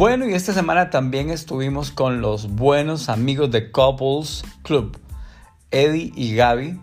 Bueno, 0.00 0.26
y 0.26 0.32
esta 0.32 0.54
semana 0.54 0.88
también 0.88 1.28
estuvimos 1.28 1.90
con 1.90 2.22
los 2.22 2.48
buenos 2.48 3.10
amigos 3.10 3.50
de 3.50 3.70
Couples 3.70 4.42
Club, 4.62 4.98
Eddie 5.70 6.10
y 6.16 6.34
Gaby. 6.34 6.80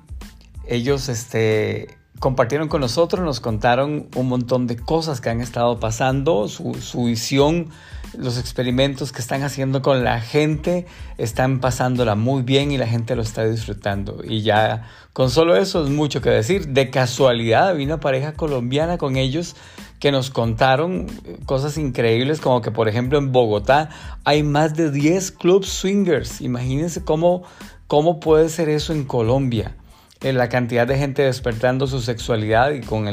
Ellos 0.67 1.09
este, 1.09 1.97
compartieron 2.19 2.67
con 2.67 2.81
nosotros, 2.81 3.23
nos 3.23 3.39
contaron 3.39 4.07
un 4.15 4.27
montón 4.27 4.67
de 4.67 4.77
cosas 4.77 5.21
que 5.21 5.29
han 5.29 5.41
estado 5.41 5.79
pasando, 5.79 6.47
su, 6.47 6.75
su 6.75 7.05
visión 7.05 7.69
los 8.17 8.39
experimentos 8.39 9.11
que 9.11 9.21
están 9.21 9.43
haciendo 9.43 9.81
con 9.81 10.03
la 10.03 10.21
gente 10.21 10.85
están 11.17 11.59
pasándola 11.59 12.15
muy 12.15 12.41
bien 12.41 12.71
y 12.71 12.77
la 12.77 12.87
gente 12.87 13.15
lo 13.15 13.21
está 13.21 13.45
disfrutando. 13.45 14.21
Y 14.23 14.41
ya 14.41 14.87
con 15.13 15.29
solo 15.29 15.55
eso 15.55 15.83
es 15.83 15.89
mucho 15.89 16.21
que 16.21 16.29
decir. 16.29 16.69
De 16.69 16.89
casualidad 16.89 17.75
vino 17.75 17.95
una 17.95 17.99
pareja 17.99 18.33
colombiana 18.33 18.97
con 18.97 19.17
ellos 19.17 19.55
que 19.99 20.11
nos 20.11 20.29
contaron 20.29 21.07
cosas 21.45 21.77
increíbles 21.77 22.39
como 22.39 22.61
que 22.61 22.69
por 22.71 22.87
ejemplo 22.87 23.17
en 23.17 23.31
Bogotá 23.31 23.89
hay 24.25 24.43
más 24.43 24.75
de 24.75 24.91
10 24.91 25.31
clubs 25.31 25.69
swingers. 25.69 26.41
Imagínense 26.41 27.03
cómo, 27.03 27.43
cómo 27.87 28.19
puede 28.19 28.49
ser 28.49 28.69
eso 28.69 28.93
en 28.93 29.05
Colombia. 29.05 29.75
La 30.21 30.49
cantidad 30.49 30.87
de 30.87 30.97
gente 30.97 31.23
despertando 31.23 31.87
su 31.87 32.01
sexualidad 32.01 32.71
y 32.71 32.81
con 32.81 33.05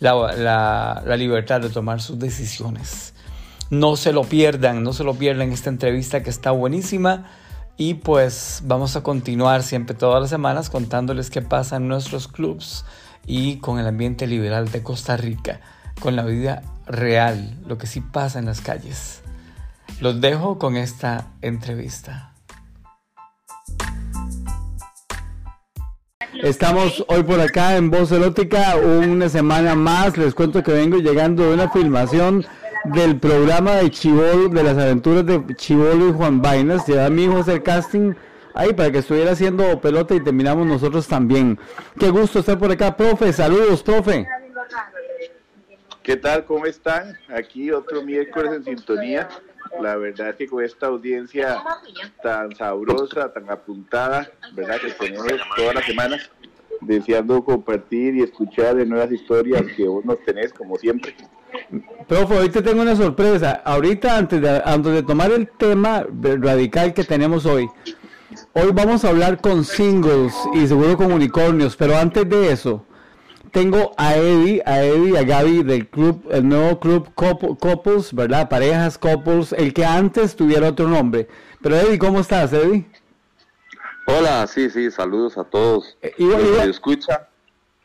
la, 0.00 1.02
la 1.04 1.16
libertad 1.16 1.60
de 1.60 1.70
tomar 1.70 2.00
sus 2.00 2.18
decisiones. 2.18 3.14
No 3.70 3.96
se 3.96 4.12
lo 4.12 4.22
pierdan, 4.22 4.82
no 4.82 4.92
se 4.92 5.02
lo 5.02 5.14
pierdan 5.14 5.52
esta 5.52 5.70
entrevista 5.70 6.22
que 6.22 6.30
está 6.30 6.50
buenísima. 6.50 7.26
Y 7.78 7.94
pues 7.94 8.62
vamos 8.64 8.96
a 8.96 9.02
continuar 9.02 9.62
siempre 9.62 9.94
todas 9.94 10.20
las 10.20 10.30
semanas 10.30 10.70
contándoles 10.70 11.28
qué 11.28 11.42
pasa 11.42 11.76
en 11.76 11.88
nuestros 11.88 12.26
clubs 12.26 12.86
y 13.26 13.56
con 13.58 13.78
el 13.78 13.86
ambiente 13.86 14.26
liberal 14.26 14.70
de 14.70 14.82
Costa 14.82 15.16
Rica, 15.16 15.60
con 16.00 16.16
la 16.16 16.24
vida 16.24 16.62
real, 16.86 17.58
lo 17.66 17.76
que 17.76 17.86
sí 17.86 18.00
pasa 18.00 18.38
en 18.38 18.46
las 18.46 18.60
calles. 18.60 19.20
Los 20.00 20.20
dejo 20.20 20.58
con 20.58 20.76
esta 20.76 21.26
entrevista. 21.42 22.32
Estamos 26.42 27.04
hoy 27.08 27.22
por 27.22 27.40
acá 27.40 27.76
en 27.76 27.90
Voz 27.90 28.12
Erótica, 28.12 28.76
una 28.76 29.28
semana 29.28 29.74
más. 29.74 30.16
Les 30.16 30.34
cuento 30.34 30.62
que 30.62 30.72
vengo 30.72 30.98
llegando 30.98 31.44
de 31.44 31.54
una 31.54 31.70
filmación 31.70 32.44
del 32.84 33.18
programa 33.18 33.76
de 33.76 33.90
Chivolo, 33.90 34.48
de 34.48 34.62
las 34.62 34.76
aventuras 34.76 35.24
de 35.24 35.42
Chivolo 35.56 36.10
y 36.10 36.12
Juan 36.12 36.42
Vainas. 36.42 36.86
Lleva 36.86 37.06
a 37.06 37.10
mi 37.10 37.24
hijo 37.24 37.38
hacer 37.38 37.62
casting 37.62 38.14
ahí 38.54 38.72
para 38.72 38.90
que 38.90 38.98
estuviera 38.98 39.32
haciendo 39.32 39.80
pelota 39.80 40.14
y 40.14 40.22
terminamos 40.22 40.66
nosotros 40.66 41.06
también. 41.08 41.58
Qué 41.98 42.10
gusto 42.10 42.40
estar 42.40 42.58
por 42.58 42.70
acá, 42.70 42.96
profe. 42.96 43.32
Saludos, 43.32 43.82
profe. 43.82 44.28
¿Qué 46.02 46.16
tal? 46.16 46.44
¿Cómo 46.44 46.66
están? 46.66 47.16
Aquí 47.28 47.70
otro 47.70 48.02
miércoles 48.02 48.52
en 48.52 48.64
sintonía. 48.64 49.28
La 49.80 49.96
verdad 49.96 50.30
es 50.30 50.36
que 50.36 50.46
con 50.46 50.64
esta 50.64 50.86
audiencia 50.86 51.62
tan 52.22 52.54
sabrosa, 52.54 53.32
tan 53.32 53.50
apuntada, 53.50 54.30
¿verdad? 54.52 54.80
Que 54.80 54.90
tenemos 54.92 55.26
todas 55.56 55.74
las 55.74 55.84
semanas, 55.84 56.30
deseando 56.80 57.44
compartir 57.44 58.16
y 58.16 58.22
escuchar 58.22 58.76
de 58.76 58.86
nuevas 58.86 59.10
historias 59.12 59.62
que 59.76 59.86
vos 59.86 60.04
nos 60.04 60.22
tenés, 60.24 60.52
como 60.52 60.76
siempre. 60.76 61.14
Profe, 62.08 62.38
hoy 62.38 62.48
te 62.48 62.62
tengo 62.62 62.82
una 62.82 62.96
sorpresa. 62.96 63.62
Ahorita, 63.64 64.16
antes 64.16 64.40
de, 64.40 64.62
antes 64.64 64.92
de 64.92 65.02
tomar 65.02 65.30
el 65.32 65.48
tema 65.48 66.06
radical 66.20 66.94
que 66.94 67.04
tenemos 67.04 67.46
hoy, 67.46 67.68
hoy 68.52 68.70
vamos 68.72 69.04
a 69.04 69.08
hablar 69.08 69.40
con 69.40 69.64
singles 69.64 70.34
y 70.54 70.66
seguro 70.66 70.96
con 70.96 71.12
unicornios, 71.12 71.76
pero 71.76 71.96
antes 71.96 72.28
de 72.28 72.52
eso, 72.52 72.84
tengo 73.56 73.94
a 73.96 74.14
Eddie, 74.16 74.62
a 74.66 74.84
Eddie 74.84 75.12
y 75.12 75.16
a 75.16 75.22
Gaby 75.22 75.62
del 75.62 75.88
club, 75.88 76.28
el 76.30 76.46
nuevo 76.46 76.78
club 76.78 77.08
Couples, 77.14 78.12
¿verdad? 78.12 78.50
Parejas 78.50 78.98
Couples, 78.98 79.54
el 79.54 79.72
que 79.72 79.82
antes 79.82 80.36
tuviera 80.36 80.68
otro 80.68 80.86
nombre. 80.86 81.26
Pero 81.62 81.74
Eddie, 81.74 81.98
¿cómo 81.98 82.20
estás, 82.20 82.52
Eddie? 82.52 82.84
Hola, 84.08 84.46
sí, 84.46 84.68
sí, 84.68 84.90
saludos 84.90 85.38
a 85.38 85.44
todos. 85.44 85.96
Eh, 86.02 86.12
escucha. 86.68 87.30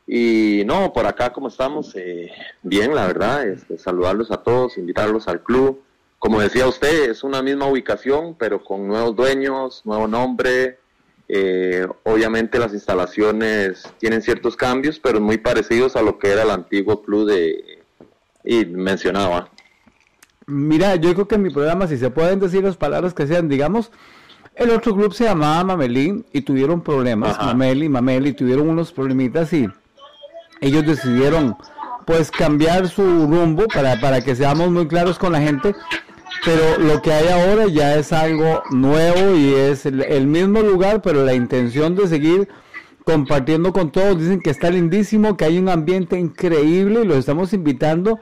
Y 0.06 0.64
no, 0.66 0.92
por 0.92 1.06
acá 1.06 1.32
como 1.32 1.48
estamos, 1.48 1.96
eh, 1.96 2.30
bien, 2.64 2.94
la 2.94 3.08
verdad, 3.08 3.48
este, 3.48 3.78
saludarlos 3.78 4.30
a 4.30 4.44
todos, 4.44 4.78
invitarlos 4.78 5.30
al 5.30 5.42
club. 5.42 5.82
Como 6.20 6.42
decía 6.42 6.68
usted, 6.68 7.10
es 7.10 7.24
una 7.24 7.42
misma 7.42 7.68
ubicación, 7.68 8.36
pero 8.38 8.62
con 8.62 8.90
nuevos 8.90 9.16
dueños, 9.16 9.84
nuevo 9.86 10.06
nombre. 10.06 10.81
Eh, 11.34 11.88
obviamente 12.04 12.60
las 12.60 12.74
instalaciones 12.74 13.90
tienen 14.00 14.22
ciertos 14.22 14.58
cambios, 14.58 15.00
pero 15.00 15.22
muy 15.22 15.38
parecidos 15.38 15.96
a 15.96 16.02
lo 16.02 16.20
que 16.20 16.30
era 16.30 16.44
el 16.44 16.50
antiguo 16.50 17.02
club 17.02 17.30
de 17.30 17.80
y 18.44 18.66
mencionaba. 18.66 19.50
Mira, 20.46 20.98
yo 20.98 21.14
creo 21.14 21.30
que 21.30 21.36
en 21.36 21.44
mi 21.44 21.50
programa, 21.50 21.88
si 21.88 21.98
se 21.98 22.10
pueden 22.10 22.42
decir 22.42 22.64
las 22.64 22.76
palabras 22.76 23.14
que 23.14 23.28
sean, 23.28 23.48
digamos, 23.48 23.92
el 24.56 24.72
otro 24.72 24.94
club 24.94 25.14
se 25.14 25.24
llamaba 25.24 25.64
Mamelín 25.64 26.26
y 26.34 26.42
tuvieron 26.42 26.82
problemas, 26.82 27.38
Mameli, 27.38 27.88
Mameli, 27.88 28.34
tuvieron 28.34 28.68
unos 28.68 28.92
problemitas 28.92 29.54
y 29.54 29.70
ellos 30.60 30.86
decidieron 30.86 31.56
pues 32.06 32.30
cambiar 32.30 32.90
su 32.90 33.04
rumbo 33.04 33.68
para, 33.74 34.02
para 34.02 34.22
que 34.22 34.36
seamos 34.36 34.70
muy 34.70 34.88
claros 34.88 35.18
con 35.18 35.32
la 35.32 35.40
gente, 35.40 35.76
pero 36.44 36.78
lo 36.80 37.02
que 37.02 37.14
hay 37.14 37.28
ahora 37.28 37.68
ya 37.68 37.96
es 37.96 38.12
algo 38.12 38.64
nuevo 38.72 39.36
y 39.36 39.54
es 39.54 39.86
el, 39.86 40.28
mismo 40.28 40.62
lugar, 40.62 41.02
pero 41.02 41.24
la 41.24 41.34
intención 41.34 41.96
de 41.96 42.08
seguir 42.08 42.48
compartiendo 43.04 43.74
con 43.74 43.92
todos, 43.92 44.20
dicen 44.20 44.42
que 44.42 44.50
está 44.50 44.70
lindísimo, 44.70 45.38
que 45.38 45.46
hay 45.46 45.58
un 45.60 45.70
ambiente 45.70 46.20
increíble 46.20 47.02
y 47.02 47.06
los 47.06 47.18
estamos 47.18 47.54
invitando 47.54 48.20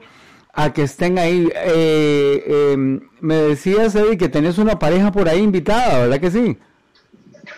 a 0.52 0.72
que 0.72 0.82
estén 0.82 1.18
ahí. 1.18 1.50
Eh, 1.54 2.72
em, 2.72 3.00
me 3.20 3.36
decías, 3.36 3.94
Eddie, 3.94 4.18
que 4.18 4.28
tenés 4.28 4.58
una 4.58 4.78
pareja 4.78 5.12
por 5.12 5.28
ahí 5.28 5.40
invitada, 5.40 6.00
¿verdad 6.00 6.20
que 6.20 6.30
sí? 6.30 6.58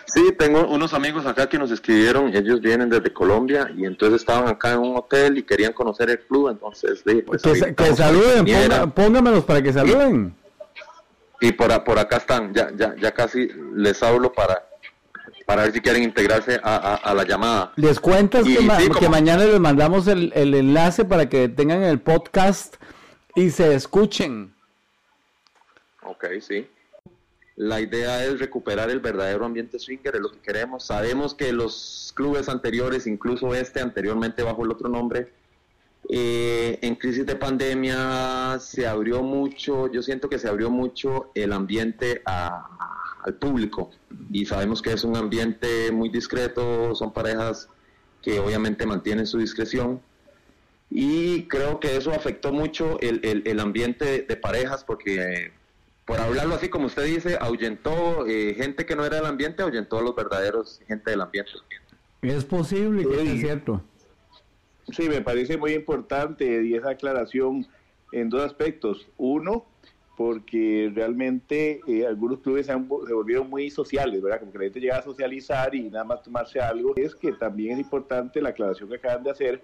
Sí, 0.05 0.33
tengo 0.37 0.67
unos 0.67 0.93
amigos 0.93 1.25
acá 1.25 1.49
que 1.49 1.57
nos 1.57 1.71
escribieron, 1.71 2.33
ellos 2.35 2.61
vienen 2.61 2.89
desde 2.89 3.11
Colombia 3.11 3.71
y 3.75 3.85
entonces 3.85 4.21
estaban 4.21 4.47
acá 4.47 4.73
en 4.73 4.79
un 4.79 4.97
hotel 4.97 5.37
y 5.37 5.43
querían 5.43 5.73
conocer 5.73 6.09
el 6.09 6.19
club, 6.19 6.49
entonces 6.49 7.03
pues, 7.25 7.41
que, 7.41 7.95
saluden, 7.95 8.91
póngamelos 8.91 9.43
para 9.43 9.61
que 9.61 9.73
saluden. 9.73 10.35
Y, 11.43 11.51
por, 11.51 11.83
por 11.83 11.99
acá 11.99 12.17
están, 12.17 12.53
ya, 12.53 12.71
ya, 12.73 12.95
ya 12.95 13.11
casi 13.11 13.49
les 13.75 14.01
hablo 14.01 14.31
para, 14.31 14.65
para 15.45 15.63
ver 15.63 15.73
si 15.73 15.81
quieren 15.81 16.03
integrarse 16.03 16.57
a, 16.63 17.13
la 17.13 17.25
llamada. 17.25 17.73
Les 17.75 17.99
cuentas 17.99 18.45
que, 18.45 18.55
que, 18.97 19.09
mañana 19.09 19.43
les 19.43 19.59
mandamos 19.59 20.07
el, 20.07 20.31
el 20.35 20.53
enlace 20.53 21.03
para 21.03 21.27
que 21.27 21.49
tengan 21.49 21.83
el 21.83 21.99
podcast 21.99 22.75
y 23.35 23.49
se 23.49 23.75
escuchen. 23.75 24.53
Ok, 26.03 26.27
sí. 26.39 26.65
La 27.57 27.81
idea 27.81 28.23
es 28.23 28.39
recuperar 28.39 28.89
el 28.89 29.01
verdadero 29.01 29.45
ambiente 29.45 29.79
swinger, 29.79 30.15
es 30.15 30.21
lo 30.21 30.31
que 30.31 30.39
queremos. 30.39 30.85
Sabemos 30.85 31.35
que 31.35 31.51
los 31.51 32.13
clubes 32.15 32.47
anteriores, 32.47 33.05
incluso 33.05 33.53
este 33.53 33.81
anteriormente 33.81 34.43
bajo 34.43 34.63
el 34.63 34.71
otro 34.71 34.87
nombre, 34.87 35.33
eh, 36.09 36.79
en 36.81 36.95
crisis 36.95 37.25
de 37.25 37.35
pandemia 37.35 38.57
se 38.59 38.87
abrió 38.87 39.23
mucho, 39.23 39.91
yo 39.91 40.01
siento 40.01 40.29
que 40.29 40.39
se 40.39 40.49
abrió 40.49 40.69
mucho 40.69 41.31
el 41.33 41.53
ambiente 41.53 42.21
al 42.25 43.35
público 43.39 43.91
y 44.31 44.45
sabemos 44.45 44.81
que 44.81 44.93
es 44.93 45.03
un 45.03 45.15
ambiente 45.15 45.91
muy 45.91 46.09
discreto, 46.09 46.93
son 46.95 47.13
parejas 47.13 47.69
que 48.21 48.39
obviamente 48.39 48.85
mantienen 48.85 49.25
su 49.25 49.37
discreción 49.37 50.01
y 50.89 51.43
creo 51.47 51.79
que 51.79 51.95
eso 51.95 52.11
afectó 52.11 52.51
mucho 52.51 52.99
el, 52.99 53.43
el 53.45 53.59
ambiente 53.59 54.23
de 54.23 54.35
parejas 54.35 54.83
porque 54.83 55.51
por 56.05 56.19
hablarlo 56.19 56.55
así 56.55 56.69
como 56.69 56.87
usted 56.87 57.05
dice, 57.05 57.37
ahuyentó 57.39 58.25
eh, 58.27 58.55
gente 58.55 58.85
que 58.85 58.95
no 58.95 59.05
era 59.05 59.17
del 59.17 59.25
ambiente, 59.25 59.63
ahuyentó 59.63 59.99
a 59.99 60.01
los 60.01 60.15
verdaderos 60.15 60.81
gente 60.87 61.11
del 61.11 61.21
ambiente. 61.21 61.51
Es 62.21 62.45
posible 62.45 63.07
que 63.07 63.21
es 63.21 63.39
cierto. 63.39 63.81
Sí, 64.91 65.07
me 65.07 65.21
parece 65.21 65.57
muy 65.57 65.73
importante 65.73 66.63
y 66.63 66.75
esa 66.75 66.91
aclaración 66.91 67.65
en 68.11 68.29
dos 68.29 68.43
aspectos. 68.43 69.07
Uno, 69.17 69.65
porque 70.15 70.91
realmente 70.93 71.81
eh, 71.87 72.05
algunos 72.05 72.39
clubes 72.39 72.67
se, 72.67 72.75
volvieron 72.75 73.49
muy 73.49 73.69
sociales, 73.69 74.21
¿verdad? 74.21 74.39
Como 74.39 74.51
que 74.51 74.59
la 74.59 74.63
gente 74.65 74.79
llega 74.79 74.97
a 74.97 75.01
socializar 75.01 75.73
y 75.73 75.89
nada 75.89 76.03
más 76.03 76.21
tomarse 76.21 76.59
algo. 76.59 76.93
Es 76.95 77.15
que 77.15 77.31
también 77.33 77.73
es 77.73 77.79
importante 77.79 78.41
la 78.41 78.49
aclaración 78.49 78.89
que 78.89 78.95
acaban 78.95 79.23
de 79.23 79.31
hacer, 79.31 79.63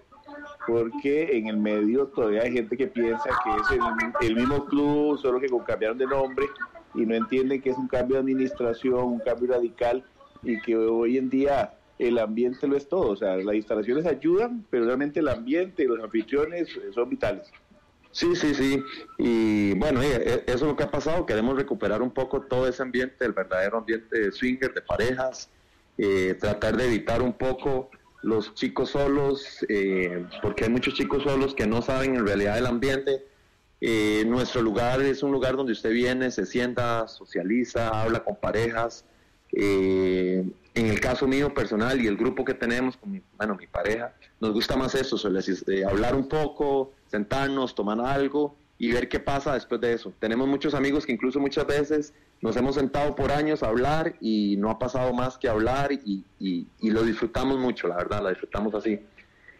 porque 0.66 1.36
en 1.36 1.46
el 1.46 1.56
medio 1.56 2.06
todavía 2.08 2.42
hay 2.42 2.52
gente 2.52 2.76
que 2.76 2.88
piensa 2.88 3.28
que 3.44 3.50
es 3.50 4.28
el, 4.28 4.34
mismo 4.34 4.64
club, 4.66 5.18
solo 5.18 5.40
que 5.40 5.48
cambiaron 5.66 5.98
de 5.98 6.06
nombre 6.06 6.46
y 6.94 7.06
no 7.06 7.14
entienden 7.14 7.60
que 7.60 7.70
es 7.70 7.76
un 7.76 7.86
cambio 7.86 8.16
de 8.16 8.22
administración, 8.22 9.04
un 9.04 9.20
cambio 9.20 9.52
radical 9.52 10.04
y 10.42 10.60
que 10.62 10.76
hoy 10.76 11.18
en 11.18 11.30
día 11.30 11.74
el 12.00 12.18
ambiente 12.18 12.66
lo 12.66 12.76
es 12.76 12.88
todo. 12.88 13.10
O 13.10 13.16
sea, 13.16 13.36
las 13.36 13.54
instalaciones 13.54 14.06
ayudan, 14.06 14.66
pero 14.70 14.84
realmente 14.86 15.20
el 15.20 15.28
ambiente 15.28 15.84
y 15.84 15.86
los 15.86 16.02
anfitriones 16.02 16.68
son 16.94 17.08
vitales. 17.08 17.50
Sí, 18.12 18.34
sí, 18.34 18.54
sí. 18.54 18.82
Y 19.18 19.74
bueno, 19.74 20.02
eso 20.02 20.42
es 20.46 20.62
lo 20.62 20.74
que 20.74 20.84
ha 20.84 20.90
pasado. 20.90 21.26
Queremos 21.26 21.56
recuperar 21.56 22.02
un 22.02 22.10
poco 22.10 22.42
todo 22.42 22.66
ese 22.66 22.82
ambiente, 22.82 23.24
el 23.24 23.32
verdadero 23.32 23.78
ambiente 23.78 24.18
de 24.18 24.32
swinger, 24.32 24.74
de 24.74 24.82
parejas, 24.82 25.48
eh, 25.96 26.34
tratar 26.40 26.76
de 26.76 26.86
evitar 26.86 27.22
un 27.22 27.32
poco 27.32 27.90
los 28.22 28.52
chicos 28.54 28.90
solos, 28.90 29.64
eh, 29.68 30.26
porque 30.42 30.64
hay 30.64 30.70
muchos 30.70 30.94
chicos 30.94 31.22
solos 31.22 31.54
que 31.54 31.66
no 31.66 31.82
saben 31.82 32.16
en 32.16 32.26
realidad 32.26 32.58
el 32.58 32.66
ambiente 32.66 33.24
Eh, 33.82 34.24
nuestro 34.26 34.60
lugar 34.60 35.00
es 35.00 35.22
un 35.22 35.32
lugar 35.32 35.56
donde 35.56 35.72
usted 35.72 35.90
viene, 35.90 36.30
se 36.30 36.44
sienta, 36.44 37.08
socializa, 37.08 38.02
habla 38.02 38.22
con 38.22 38.36
parejas. 38.36 39.06
Eh, 39.52 40.44
en 40.74 40.86
el 40.86 41.00
caso 41.00 41.26
mío 41.26 41.52
personal 41.52 42.00
y 42.00 42.06
el 42.06 42.16
grupo 42.16 42.44
que 42.44 42.54
tenemos 42.54 42.96
con 42.96 43.10
mi, 43.10 43.22
bueno, 43.36 43.56
mi 43.56 43.66
pareja, 43.66 44.14
nos 44.40 44.52
gusta 44.52 44.76
más 44.76 44.94
eso, 44.94 45.16
eh, 45.68 45.84
hablar 45.84 46.14
un 46.14 46.28
poco, 46.28 46.92
sentarnos, 47.08 47.74
tomar 47.74 48.00
algo 48.00 48.56
y 48.78 48.92
ver 48.92 49.08
qué 49.08 49.20
pasa 49.20 49.54
después 49.54 49.80
de 49.80 49.92
eso. 49.92 50.12
Tenemos 50.18 50.48
muchos 50.48 50.74
amigos 50.74 51.04
que 51.04 51.12
incluso 51.12 51.40
muchas 51.40 51.66
veces 51.66 52.14
nos 52.40 52.56
hemos 52.56 52.76
sentado 52.76 53.14
por 53.14 53.30
años 53.30 53.62
a 53.62 53.68
hablar 53.68 54.14
y 54.20 54.56
no 54.56 54.70
ha 54.70 54.78
pasado 54.78 55.12
más 55.12 55.36
que 55.36 55.48
hablar 55.48 55.92
y, 55.92 56.24
y, 56.38 56.66
y 56.78 56.90
lo 56.90 57.02
disfrutamos 57.02 57.58
mucho, 57.58 57.88
la 57.88 57.96
verdad, 57.96 58.22
la 58.22 58.30
disfrutamos 58.30 58.74
así. 58.74 59.00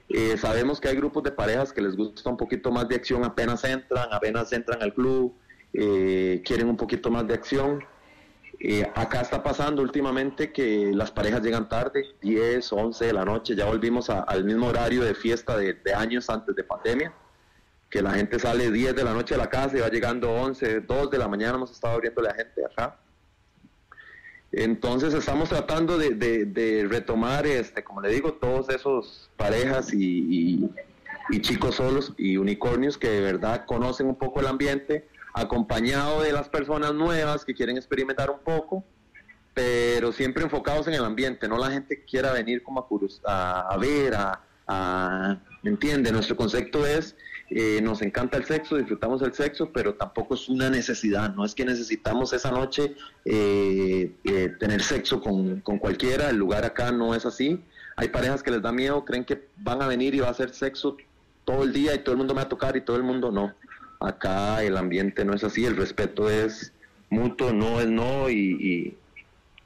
Eh, 0.08 0.36
sabemos 0.36 0.80
que 0.80 0.88
hay 0.88 0.96
grupos 0.96 1.22
de 1.22 1.30
parejas 1.30 1.72
que 1.72 1.80
les 1.80 1.96
gusta 1.96 2.28
un 2.30 2.36
poquito 2.36 2.72
más 2.72 2.88
de 2.88 2.96
acción 2.96 3.24
apenas 3.24 3.62
entran, 3.62 4.08
apenas 4.10 4.52
entran 4.52 4.82
al 4.82 4.92
club, 4.92 5.34
eh, 5.72 6.42
quieren 6.44 6.68
un 6.68 6.76
poquito 6.76 7.10
más 7.10 7.26
de 7.28 7.34
acción. 7.34 7.84
Eh, 8.58 8.90
acá 8.94 9.20
está 9.20 9.42
pasando 9.42 9.80
últimamente 9.80 10.52
que 10.52 10.90
las 10.92 11.10
parejas 11.10 11.42
llegan 11.42 11.68
tarde, 11.68 12.14
10, 12.20 12.72
11 12.72 13.06
de 13.06 13.12
la 13.12 13.24
noche, 13.24 13.54
ya 13.54 13.66
volvimos 13.66 14.10
al 14.10 14.44
mismo 14.44 14.66
horario 14.66 15.02
de 15.02 15.14
fiesta 15.14 15.56
de, 15.56 15.78
años 15.94 16.28
antes 16.28 16.54
de 16.56 16.64
pandemia, 16.64 17.12
que 17.88 18.02
la 18.02 18.12
gente 18.12 18.38
sale 18.38 18.70
10 18.70 18.94
de 18.94 19.04
la 19.04 19.14
noche 19.14 19.34
de 19.34 19.38
la 19.38 19.48
casa 19.48 19.76
y 19.76 19.80
va 19.80 19.88
llegando 19.88 20.30
11, 20.30 20.80
2 20.80 21.10
de 21.10 21.18
la 21.18 21.28
mañana, 21.28 21.54
hemos 21.54 21.70
estado 21.70 21.94
abriendo 21.94 22.20
la 22.22 22.34
gente 22.34 22.64
acá. 22.64 22.98
Entonces 24.52 25.14
estamos 25.14 25.48
tratando 25.48 25.96
de, 25.96 26.86
retomar, 26.90 27.46
este, 27.46 27.84
como 27.84 28.00
le 28.00 28.08
digo, 28.10 28.32
todos 28.34 28.68
esos 28.68 29.30
parejas 29.36 29.94
y, 29.94 30.68
chicos 31.40 31.76
solos 31.76 32.12
y 32.18 32.36
unicornios 32.36 32.98
que 32.98 33.08
de 33.08 33.20
verdad 33.20 33.64
conocen 33.64 34.08
un 34.08 34.16
poco 34.16 34.40
el 34.40 34.48
ambiente, 34.48 35.06
acompañado 35.34 36.22
de 36.22 36.32
las 36.32 36.48
personas 36.48 36.94
nuevas 36.94 37.44
que 37.44 37.54
quieren 37.54 37.76
experimentar 37.76 38.30
un 38.30 38.40
poco, 38.40 38.84
pero 39.54 40.12
siempre 40.12 40.44
enfocados 40.44 40.86
en 40.88 40.94
el 40.94 41.04
ambiente, 41.04 41.48
no 41.48 41.58
la 41.58 41.70
gente 41.70 41.96
que 41.96 42.04
quiera 42.04 42.32
venir 42.32 42.62
como 42.62 42.86
a, 43.24 43.60
a 43.60 43.76
ver, 43.76 44.14
a, 44.14 44.40
a, 44.66 45.38
¿me 45.62 45.70
entiende? 45.70 46.12
Nuestro 46.12 46.36
concepto 46.36 46.86
es 46.86 47.16
eh, 47.52 47.80
nos 47.82 48.00
encanta 48.00 48.36
el 48.36 48.44
sexo, 48.44 48.76
disfrutamos 48.76 49.22
el 49.22 49.32
sexo, 49.32 49.72
pero 49.72 49.94
tampoco 49.94 50.34
es 50.34 50.48
una 50.48 50.70
necesidad, 50.70 51.34
no 51.34 51.44
es 51.44 51.52
que 51.52 51.64
necesitamos 51.64 52.32
esa 52.32 52.52
noche 52.52 52.94
eh, 53.24 54.12
eh, 54.22 54.54
tener 54.60 54.80
sexo 54.80 55.20
con, 55.20 55.60
cualquiera, 55.60 56.30
el 56.30 56.36
lugar 56.36 56.64
acá 56.64 56.92
no 56.92 57.12
es 57.12 57.26
así. 57.26 57.60
Hay 57.96 58.08
parejas 58.10 58.44
que 58.44 58.52
les 58.52 58.62
da 58.62 58.70
miedo, 58.70 59.04
creen 59.04 59.24
que 59.24 59.48
van 59.56 59.82
a 59.82 59.88
venir 59.88 60.14
y 60.14 60.20
va 60.20 60.28
a 60.28 60.30
hacer 60.30 60.50
sexo 60.50 60.96
todo 61.44 61.64
el 61.64 61.72
día 61.72 61.92
y 61.92 61.98
todo 61.98 62.12
el 62.12 62.18
mundo 62.18 62.34
me 62.34 62.38
va 62.38 62.46
a 62.46 62.48
tocar 62.48 62.76
y 62.76 62.82
todo 62.82 62.96
el 62.96 63.02
mundo 63.02 63.32
no. 63.32 63.52
Acá 64.00 64.62
el 64.62 64.76
ambiente 64.76 65.24
no 65.24 65.34
es 65.34 65.44
así, 65.44 65.64
el 65.64 65.76
respeto 65.76 66.28
es 66.28 66.72
mutuo, 67.10 67.52
no 67.52 67.80
es 67.80 67.88
no 67.88 68.28
y, 68.30 68.96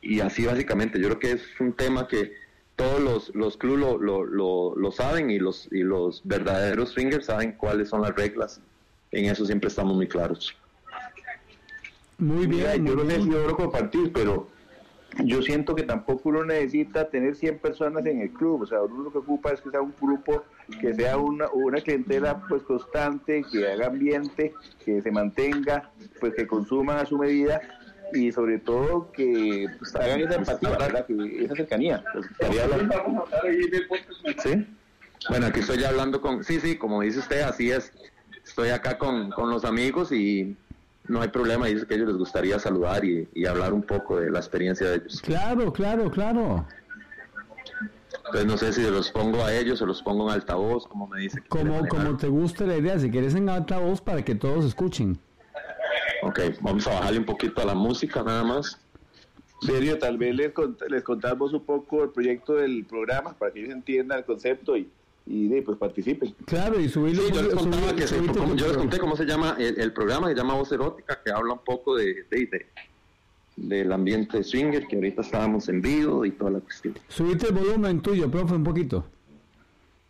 y 0.02 0.20
así 0.20 0.44
básicamente. 0.44 1.00
Yo 1.00 1.08
creo 1.08 1.18
que 1.18 1.32
es 1.32 1.60
un 1.60 1.72
tema 1.72 2.06
que 2.06 2.32
todos 2.76 3.00
los, 3.00 3.34
los 3.34 3.56
clubes 3.56 3.80
lo, 3.80 3.98
lo, 3.98 4.24
lo, 4.24 4.76
lo, 4.76 4.92
saben 4.92 5.30
y 5.30 5.38
los, 5.38 5.68
y 5.70 5.82
los 5.82 6.22
verdaderos 6.24 6.90
swingers 6.90 7.26
saben 7.26 7.52
cuáles 7.52 7.88
son 7.88 8.02
las 8.02 8.14
reglas. 8.14 8.60
En 9.12 9.26
eso 9.26 9.46
siempre 9.46 9.68
estamos 9.68 9.94
muy 9.94 10.08
claros. 10.08 10.54
Muy 12.18 12.46
bien, 12.46 12.86
yo 12.86 12.94
no 12.94 13.04
necesito 13.04 13.56
compartir, 13.56 14.12
pero 14.12 14.48
yo 15.24 15.42
siento 15.42 15.74
que 15.74 15.82
tampoco 15.84 16.28
uno 16.28 16.44
necesita 16.44 17.08
tener 17.08 17.36
100 17.36 17.58
personas 17.58 18.04
en 18.06 18.20
el 18.20 18.30
club, 18.30 18.62
o 18.62 18.66
sea, 18.66 18.82
uno 18.82 19.04
lo 19.04 19.12
que 19.12 19.18
ocupa 19.18 19.52
es 19.52 19.60
que 19.60 19.70
sea 19.70 19.80
un 19.80 19.94
grupo, 20.00 20.44
que 20.80 20.94
sea 20.94 21.16
una, 21.16 21.48
una 21.52 21.80
clientela 21.80 22.42
pues 22.48 22.62
constante, 22.62 23.44
que 23.50 23.70
haga 23.70 23.86
ambiente, 23.86 24.54
que 24.84 25.02
se 25.02 25.10
mantenga, 25.10 25.90
pues 26.20 26.34
que 26.34 26.46
consuman 26.46 26.98
a 26.98 27.06
su 27.06 27.18
medida 27.18 27.60
y 28.12 28.32
sobre 28.32 28.58
todo 28.58 29.10
que 29.12 29.66
pues, 29.78 29.94
hagan 29.96 30.20
esa 30.20 30.36
empatía, 30.36 30.78
esa 31.40 31.54
cercanía. 31.56 32.04
Pues, 32.12 32.26
¿Sí? 34.42 34.66
Bueno, 35.28 35.46
aquí 35.46 35.60
estoy 35.60 35.82
hablando 35.84 36.20
con, 36.20 36.44
sí, 36.44 36.60
sí, 36.60 36.76
como 36.76 37.00
dice 37.00 37.18
usted, 37.20 37.42
así 37.42 37.70
es. 37.70 37.92
Estoy 38.44 38.68
acá 38.68 38.98
con, 38.98 39.30
con 39.30 39.50
los 39.50 39.64
amigos 39.64 40.12
y 40.12 40.54
no 41.08 41.22
hay 41.22 41.28
problema, 41.28 41.66
dice 41.66 41.86
que 41.86 41.94
a 41.94 41.96
ellos 41.96 42.08
les 42.08 42.18
gustaría 42.18 42.58
saludar 42.58 43.04
y, 43.04 43.28
y, 43.34 43.46
hablar 43.46 43.72
un 43.72 43.82
poco 43.82 44.20
de 44.20 44.30
la 44.30 44.38
experiencia 44.38 44.88
de 44.88 44.96
ellos. 44.96 45.22
Claro, 45.22 45.72
claro, 45.72 46.10
claro. 46.10 46.66
Entonces 48.16 48.46
no 48.46 48.56
sé 48.56 48.72
si 48.72 48.82
los 48.82 49.10
pongo 49.10 49.44
a 49.44 49.54
ellos 49.54 49.80
o 49.82 49.86
los 49.86 50.02
pongo 50.02 50.28
en 50.28 50.34
altavoz, 50.34 50.86
como 50.86 51.06
me 51.06 51.20
dice. 51.20 51.42
Como, 51.48 51.86
como 51.88 52.16
te 52.16 52.28
guste 52.28 52.66
la 52.66 52.76
idea, 52.76 52.98
si 52.98 53.10
quieres 53.10 53.34
en 53.34 53.48
altavoz 53.48 54.00
para 54.00 54.24
que 54.24 54.34
todos 54.34 54.64
escuchen. 54.64 55.18
Ok, 56.22 56.40
vamos 56.60 56.86
a 56.86 56.94
bajarle 56.94 57.18
un 57.18 57.26
poquito 57.26 57.60
a 57.60 57.64
la 57.64 57.74
música 57.74 58.22
nada 58.22 58.44
más. 58.44 58.78
Serio, 59.60 59.98
tal 59.98 60.18
vez 60.18 60.34
les, 60.34 60.52
les 60.88 61.02
contamos 61.02 61.52
un 61.52 61.64
poco 61.64 62.04
el 62.04 62.10
proyecto 62.10 62.54
del 62.54 62.84
programa 62.84 63.34
para 63.34 63.52
que 63.52 63.60
ellos 63.60 63.72
entiendan 63.72 64.18
el 64.18 64.24
concepto 64.24 64.76
y, 64.76 64.90
y 65.26 65.60
pues 65.60 65.78
participen. 65.78 66.34
Claro, 66.44 66.78
y 66.80 66.88
subirlo. 66.88 67.22
Sí, 67.22 67.32
yo 67.32 67.42
les, 67.42 67.54
contaba 67.54 67.94
que 67.94 68.06
yo 68.56 68.66
les 68.68 68.76
conté 68.76 68.98
cómo 68.98 69.16
se 69.16 69.24
llama 69.24 69.56
el, 69.58 69.92
programa, 69.92 70.28
se 70.28 70.34
llama 70.34 70.54
Voz 70.54 70.70
Erótica, 70.72 71.20
que 71.24 71.30
habla 71.30 71.54
un 71.54 71.64
poco 71.64 71.96
de, 71.96 72.24
de, 72.30 72.66
del 73.56 73.92
ambiente 73.92 74.42
swinger, 74.42 74.86
que 74.86 74.96
ahorita 74.96 75.22
estábamos 75.22 75.68
en 75.68 75.80
vivo 75.80 76.24
y 76.24 76.32
toda 76.32 76.52
la 76.52 76.60
cuestión. 76.60 76.94
Subiste 77.08 77.48
el 77.48 77.54
volumen 77.54 78.00
tuyo, 78.00 78.30
profe, 78.30 78.54
un 78.54 78.64
poquito. 78.64 79.04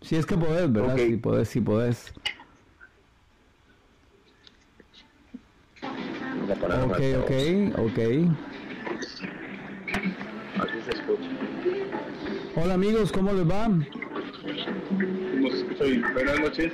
Si 0.00 0.16
es 0.16 0.26
que 0.26 0.36
podés, 0.36 0.70
¿verdad? 0.72 0.96
Si 0.96 1.16
podés, 1.16 1.48
si 1.48 1.60
podés. 1.60 2.14
Ok, 6.42 7.00
ok, 7.22 7.32
ok. 7.78 7.98
Así 10.60 10.80
se 10.84 10.90
escucha. 10.90 11.28
Hola 12.56 12.74
amigos, 12.74 13.10
¿cómo 13.12 13.32
les 13.32 13.48
va? 13.48 13.68
Buenas 16.12 16.40
noches. 16.40 16.72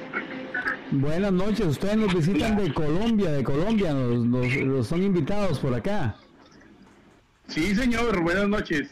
Buenas 0.90 1.32
noches, 1.32 1.66
ustedes 1.66 1.96
nos 1.96 2.14
visitan 2.14 2.56
de 2.56 2.74
Colombia, 2.74 3.30
de 3.30 3.44
Colombia, 3.44 3.94
nos, 3.94 4.26
nos, 4.26 4.86
son 4.88 5.02
invitados 5.02 5.60
por 5.60 5.72
acá. 5.72 6.16
Sí, 7.50 7.74
señor, 7.74 8.22
buenas 8.22 8.48
noches. 8.48 8.88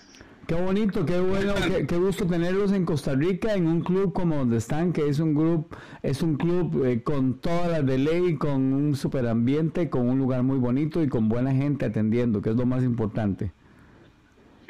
Qué 0.49 0.55
bonito, 0.57 1.07
qué 1.07 1.21
bueno, 1.21 1.55
qué, 1.87 1.97
gusto 1.97 2.27
tenerlos 2.27 2.73
en 2.73 2.85
Costa 2.85 3.15
Rica 3.15 3.55
en 3.55 3.69
un 3.69 3.83
club 3.83 4.13
como 4.13 4.35
donde 4.35 4.57
están, 4.57 4.93
que 4.93 5.09
es 5.09 5.21
un 5.21 5.33
club, 5.35 5.69
es 6.03 6.23
un 6.23 6.37
club 6.37 6.85
eh, 6.85 7.03
con 7.05 7.39
todas 7.39 7.71
las 7.71 7.87
de 7.87 7.99
ley, 7.99 8.35
con 8.35 8.73
un 8.73 8.97
super 8.97 9.29
ambiente, 9.29 9.89
con 9.89 10.09
un 10.09 10.19
lugar 10.19 10.43
muy 10.43 10.59
bonito 10.59 11.05
y 11.05 11.09
con 11.09 11.29
buena 11.29 11.55
gente 11.55 11.85
atendiendo, 11.85 12.43
que 12.43 12.51
es 12.51 12.57
lo 12.57 12.67
más 12.67 12.83
importante. 12.83 13.53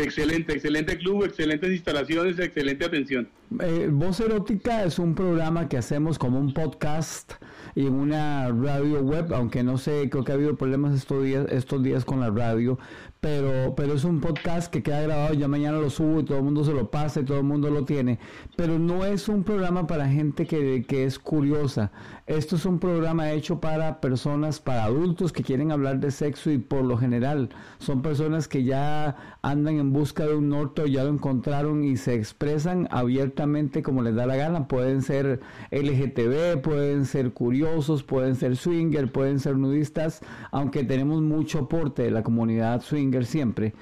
Excelente, 0.00 0.52
excelente 0.52 0.96
club, 0.96 1.24
excelentes 1.24 1.70
instalaciones, 1.70 2.38
excelente 2.38 2.84
atención. 2.84 3.28
Eh, 3.60 3.88
Voz 3.90 4.20
Erótica 4.20 4.84
es 4.84 5.00
un 5.00 5.16
programa 5.16 5.68
que 5.68 5.76
hacemos 5.76 6.20
como 6.20 6.38
un 6.38 6.54
podcast 6.54 7.32
y 7.74 7.86
en 7.86 7.94
una 7.94 8.48
radio 8.48 9.00
web, 9.00 9.34
aunque 9.34 9.64
no 9.64 9.76
sé, 9.76 10.08
creo 10.08 10.22
que 10.22 10.30
ha 10.30 10.36
habido 10.36 10.54
problemas 10.54 10.94
estos 10.94 11.24
días, 11.24 11.46
estos 11.50 11.82
días 11.82 12.04
con 12.04 12.20
la 12.20 12.30
radio, 12.30 12.78
pero, 13.20 13.74
pero 13.74 13.94
es 13.94 14.04
un 14.04 14.20
podcast 14.20 14.72
que 14.72 14.82
queda 14.82 15.02
grabado, 15.02 15.34
ya 15.34 15.48
mañana 15.48 15.78
lo 15.78 15.90
subo 15.90 16.20
y 16.20 16.24
todo 16.24 16.38
el 16.38 16.44
mundo 16.44 16.64
se 16.64 16.72
lo 16.72 16.90
pasa 16.90 17.20
y 17.20 17.24
todo 17.24 17.38
el 17.38 17.44
mundo 17.44 17.70
lo 17.70 17.84
tiene, 17.84 18.18
pero 18.56 18.78
no 18.78 19.04
es 19.04 19.28
un 19.28 19.42
programa 19.42 19.86
para 19.86 20.08
gente 20.08 20.46
que, 20.46 20.84
que 20.86 21.04
es 21.04 21.18
curiosa, 21.18 21.90
esto 22.28 22.56
es 22.56 22.66
un 22.66 22.78
programa 22.78 23.32
hecho 23.32 23.58
para 23.58 24.02
personas, 24.02 24.60
para 24.60 24.84
adultos 24.84 25.32
que 25.32 25.42
quieren 25.42 25.72
hablar 25.72 25.98
de 25.98 26.10
sexo 26.10 26.50
y 26.50 26.58
por 26.58 26.84
lo 26.84 26.98
general 26.98 27.48
son 27.78 28.02
personas 28.02 28.48
que 28.48 28.64
ya 28.64 29.16
andan 29.40 29.78
en 29.78 29.94
busca 29.94 30.26
de 30.26 30.34
un 30.34 30.50
norte, 30.50 30.90
ya 30.90 31.04
lo 31.04 31.10
encontraron 31.10 31.82
y 31.84 31.96
se 31.96 32.14
expresan 32.14 32.86
abiertamente 32.90 33.82
como 33.82 34.02
les 34.02 34.14
da 34.14 34.26
la 34.26 34.36
gana, 34.36 34.68
pueden 34.68 35.00
ser 35.00 35.40
LGTB, 35.70 36.60
pueden 36.60 37.06
ser 37.06 37.32
curiosos, 37.32 38.02
pueden 38.02 38.36
ser 38.36 38.56
swinger, 38.56 39.10
pueden 39.10 39.40
ser 39.40 39.56
nudistas, 39.56 40.20
aunque 40.50 40.84
tenemos 40.84 41.22
mucho 41.22 41.60
aporte 41.60 42.02
de 42.02 42.10
la 42.10 42.22
comunidad 42.22 42.82
swinger 42.82 43.24
siempre. 43.24 43.72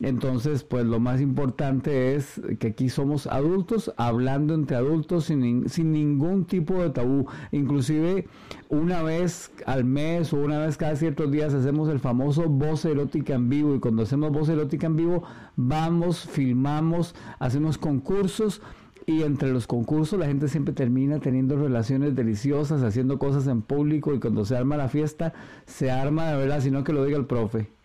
Entonces, 0.00 0.64
pues 0.64 0.84
lo 0.84 1.00
más 1.00 1.20
importante 1.20 2.14
es 2.14 2.40
que 2.58 2.68
aquí 2.68 2.88
somos 2.88 3.26
adultos 3.26 3.92
hablando 3.96 4.54
entre 4.54 4.76
adultos 4.76 5.24
sin, 5.24 5.68
sin, 5.68 5.92
ningún 5.92 6.44
tipo 6.44 6.82
de 6.82 6.90
tabú. 6.90 7.26
Inclusive 7.50 8.26
una 8.68 9.02
vez 9.02 9.52
al 9.66 9.84
mes 9.84 10.32
o 10.32 10.36
una 10.38 10.58
vez 10.58 10.76
cada 10.76 10.96
ciertos 10.96 11.30
días 11.30 11.54
hacemos 11.54 11.88
el 11.88 12.00
famoso 12.00 12.48
voz 12.48 12.84
erótica 12.84 13.34
en 13.34 13.48
vivo 13.48 13.74
y 13.74 13.80
cuando 13.80 14.02
hacemos 14.02 14.32
voz 14.32 14.48
erótica 14.48 14.86
en 14.86 14.96
vivo 14.96 15.22
vamos, 15.56 16.26
filmamos, 16.26 17.14
hacemos 17.38 17.78
concursos 17.78 18.62
y 19.06 19.22
entre 19.22 19.52
los 19.52 19.66
concursos 19.66 20.18
la 20.18 20.26
gente 20.26 20.48
siempre 20.48 20.74
termina 20.74 21.18
teniendo 21.18 21.56
relaciones 21.56 22.14
deliciosas, 22.14 22.82
haciendo 22.82 23.18
cosas 23.18 23.46
en 23.46 23.62
público 23.62 24.14
y 24.14 24.20
cuando 24.20 24.44
se 24.44 24.56
arma 24.56 24.76
la 24.76 24.88
fiesta 24.88 25.32
se 25.66 25.90
arma 25.90 26.30
de 26.30 26.36
verdad, 26.36 26.60
sino 26.60 26.84
que 26.84 26.92
lo 26.92 27.04
diga 27.04 27.18
el 27.18 27.26
profe. 27.26 27.81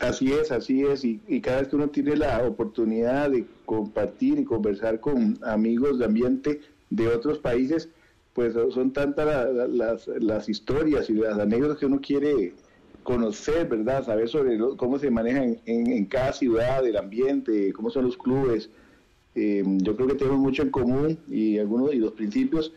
Así 0.00 0.32
es, 0.32 0.50
así 0.50 0.82
es, 0.82 1.04
y, 1.04 1.18
cada 1.40 1.60
vez 1.60 1.68
que 1.68 1.76
uno 1.76 1.88
tiene 1.88 2.16
la 2.16 2.42
oportunidad 2.44 3.30
de 3.30 3.44
compartir 3.66 4.38
y 4.38 4.44
conversar 4.44 5.00
con 5.00 5.38
amigos 5.42 5.98
de 5.98 6.04
ambiente 6.06 6.60
de 6.90 7.08
otros 7.08 7.38
países, 7.38 7.88
pues 8.32 8.54
son 8.54 8.92
tantas 8.92 9.48
las, 9.70 10.08
las, 10.08 10.48
historias 10.48 11.10
y 11.10 11.14
las 11.14 11.38
anécdotas 11.38 11.78
que 11.78 11.86
uno 11.86 12.00
quiere 12.00 12.54
conocer, 13.02 13.68
¿verdad? 13.68 14.04
Saber 14.04 14.28
sobre 14.28 14.58
cómo 14.76 14.98
se 14.98 15.10
maneja 15.10 15.44
en, 15.44 15.60
en, 15.66 16.04
cada 16.06 16.32
ciudad, 16.32 16.86
el 16.86 16.96
ambiente, 16.96 17.72
cómo 17.72 17.90
son 17.90 18.06
los 18.06 18.16
clubes. 18.16 18.70
Eh, 19.34 19.62
yo 19.66 19.96
creo 19.96 20.08
que 20.08 20.14
tenemos 20.14 20.40
mucho 20.40 20.62
en 20.62 20.70
común 20.70 21.18
y 21.28 21.58
algunos 21.58 21.92
y 21.94 21.98
los 21.98 22.12
principios, 22.12 22.72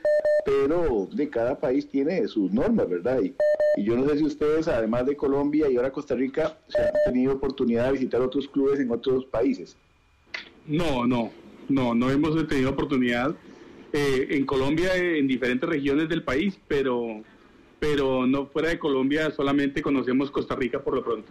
pero 0.45 1.07
de 1.13 1.29
cada 1.29 1.59
país 1.59 1.87
tiene 1.87 2.27
sus 2.27 2.51
normas, 2.51 2.89
¿verdad? 2.89 3.21
Y, 3.21 3.35
y, 3.75 3.83
yo 3.83 3.95
no 3.95 4.07
sé 4.07 4.17
si 4.17 4.23
ustedes, 4.25 4.67
además 4.67 5.05
de 5.05 5.15
Colombia 5.15 5.69
y 5.69 5.77
ahora 5.77 5.91
Costa 5.91 6.15
Rica, 6.15 6.57
se 6.67 6.81
han 6.81 6.91
tenido 7.05 7.33
oportunidad 7.33 7.85
de 7.85 7.93
visitar 7.93 8.21
otros 8.21 8.47
clubes 8.47 8.79
en 8.79 8.91
otros 8.91 9.25
países. 9.25 9.75
No, 10.67 11.05
no, 11.05 11.31
no, 11.69 11.93
no 11.93 12.09
hemos 12.09 12.47
tenido 12.47 12.71
oportunidad 12.71 13.35
eh, 13.93 14.27
en 14.31 14.45
Colombia, 14.45 14.95
en 14.95 15.27
diferentes 15.27 15.69
regiones 15.69 16.09
del 16.09 16.23
país, 16.23 16.59
pero, 16.67 17.21
pero 17.79 18.25
no 18.27 18.47
fuera 18.47 18.69
de 18.69 18.79
Colombia, 18.79 19.31
solamente 19.31 19.81
conocemos 19.81 20.31
Costa 20.31 20.55
Rica 20.55 20.83
por 20.83 20.95
lo 20.95 21.03
pronto. 21.03 21.27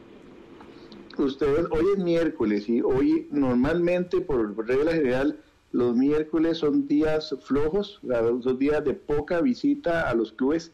Ustedes, 1.18 1.66
hoy 1.70 1.84
es 1.96 2.02
miércoles 2.02 2.68
y 2.68 2.80
hoy 2.80 3.28
normalmente, 3.30 4.20
por 4.20 4.56
regla 4.66 4.92
general, 4.92 5.38
los 5.72 5.96
miércoles 5.96 6.58
son 6.58 6.86
días 6.86 7.34
flojos, 7.42 8.00
son 8.42 8.58
días 8.58 8.84
de 8.84 8.94
poca 8.94 9.40
visita 9.40 10.08
a 10.08 10.14
los 10.14 10.32
clubes. 10.32 10.72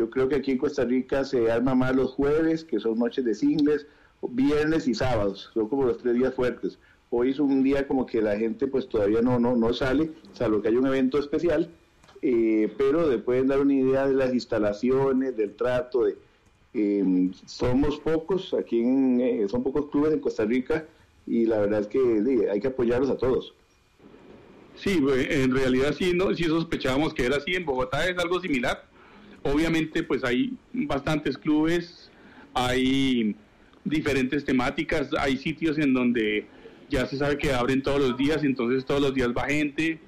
Yo 0.00 0.08
creo 0.08 0.30
que 0.30 0.36
aquí 0.36 0.52
en 0.52 0.56
Costa 0.56 0.82
Rica 0.82 1.24
se 1.24 1.52
arma 1.52 1.74
más 1.74 1.94
los 1.94 2.12
jueves, 2.12 2.64
que 2.64 2.80
son 2.80 2.98
noches 2.98 3.22
de 3.22 3.34
singles, 3.34 3.86
viernes 4.30 4.88
y 4.88 4.94
sábados, 4.94 5.50
son 5.52 5.68
como 5.68 5.84
los 5.84 5.98
tres 5.98 6.14
días 6.14 6.32
fuertes. 6.32 6.78
Hoy 7.10 7.32
es 7.32 7.38
un 7.38 7.62
día 7.62 7.86
como 7.86 8.06
que 8.06 8.22
la 8.22 8.38
gente 8.38 8.66
pues 8.66 8.88
todavía 8.88 9.20
no, 9.20 9.38
no, 9.38 9.56
no 9.56 9.74
sale, 9.74 10.10
salvo 10.32 10.62
que 10.62 10.68
hay 10.68 10.76
un 10.76 10.86
evento 10.86 11.18
especial, 11.18 11.68
eh, 12.22 12.72
pero 12.78 13.10
le 13.10 13.18
pueden 13.18 13.48
dar 13.48 13.60
una 13.60 13.74
idea 13.74 14.06
de 14.06 14.14
las 14.14 14.32
instalaciones, 14.32 15.36
del 15.36 15.54
trato, 15.54 16.04
de 16.04 16.16
em, 16.72 17.34
somos 17.44 18.00
pocos, 18.00 18.54
aquí 18.54 18.80
en, 18.80 19.20
eh, 19.20 19.46
son 19.50 19.62
pocos 19.62 19.90
clubes 19.90 20.14
en 20.14 20.20
Costa 20.20 20.46
Rica 20.46 20.86
y 21.26 21.44
la 21.44 21.60
verdad 21.60 21.80
es 21.80 21.88
que 21.88 22.48
hay 22.50 22.58
que 22.58 22.68
apoyarlos 22.68 23.10
a 23.10 23.18
todos. 23.18 23.52
Sí, 24.76 24.98
en 25.06 25.54
realidad 25.54 25.94
sí, 25.94 26.12
no, 26.14 26.34
sí 26.34 26.44
sospechábamos 26.44 27.12
que 27.12 27.26
era 27.26 27.36
así, 27.36 27.54
en 27.54 27.66
Bogotá 27.66 28.08
es 28.08 28.16
algo 28.16 28.40
similar. 28.40 28.88
Obviamente 29.42 30.02
pues 30.02 30.24
hay 30.24 30.54
bastantes 30.72 31.38
clubes, 31.38 32.10
hay 32.54 33.34
diferentes 33.84 34.44
temáticas, 34.44 35.10
hay 35.18 35.36
sitios 35.36 35.78
en 35.78 35.94
donde 35.94 36.46
ya 36.90 37.06
se 37.06 37.16
sabe 37.16 37.38
que 37.38 37.52
abren 37.52 37.82
todos 37.82 38.00
los 38.00 38.16
días, 38.16 38.44
entonces 38.44 38.84
todos 38.84 39.00
los 39.00 39.14
días 39.14 39.30
va 39.36 39.44
gente, 39.44 39.98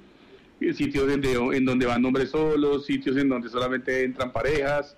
eh, 0.61 0.75
sitios 0.75 1.11
en 1.13 1.65
donde 1.65 1.87
van 1.87 2.05
hombres 2.05 2.31
solos, 2.31 2.87
sitios 2.87 3.17
en 3.17 3.29
donde 3.29 3.49
solamente 3.49 4.05
entran 4.05 4.33
parejas, 4.33 4.97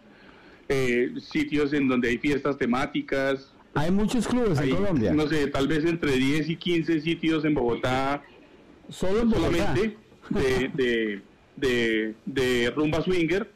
eh, 0.69 1.13
sitios 1.21 1.73
en 1.73 1.89
donde 1.89 2.09
hay 2.09 2.19
fiestas 2.19 2.57
temáticas. 2.57 3.53
Hay 3.75 3.91
muchos 3.91 4.27
clubes 4.27 4.59
en 4.61 4.71
Colombia. 4.71 5.13
No 5.13 5.29
sé, 5.29 5.47
tal 5.49 5.69
vez 5.69 5.85
entre 5.85 6.13
10 6.13 6.49
y 6.49 6.57
15 6.57 7.01
sitios 7.01 7.45
en 7.45 7.55
Bogotá. 7.55 8.23
Solo 8.89 9.21
en 9.21 9.31
Bogotá. 9.31 9.51
Solamente 9.51 9.97
de, 10.31 11.23
de, 11.57 12.15
de, 12.25 12.71
rumba 12.71 13.03
swinger. 13.03 13.51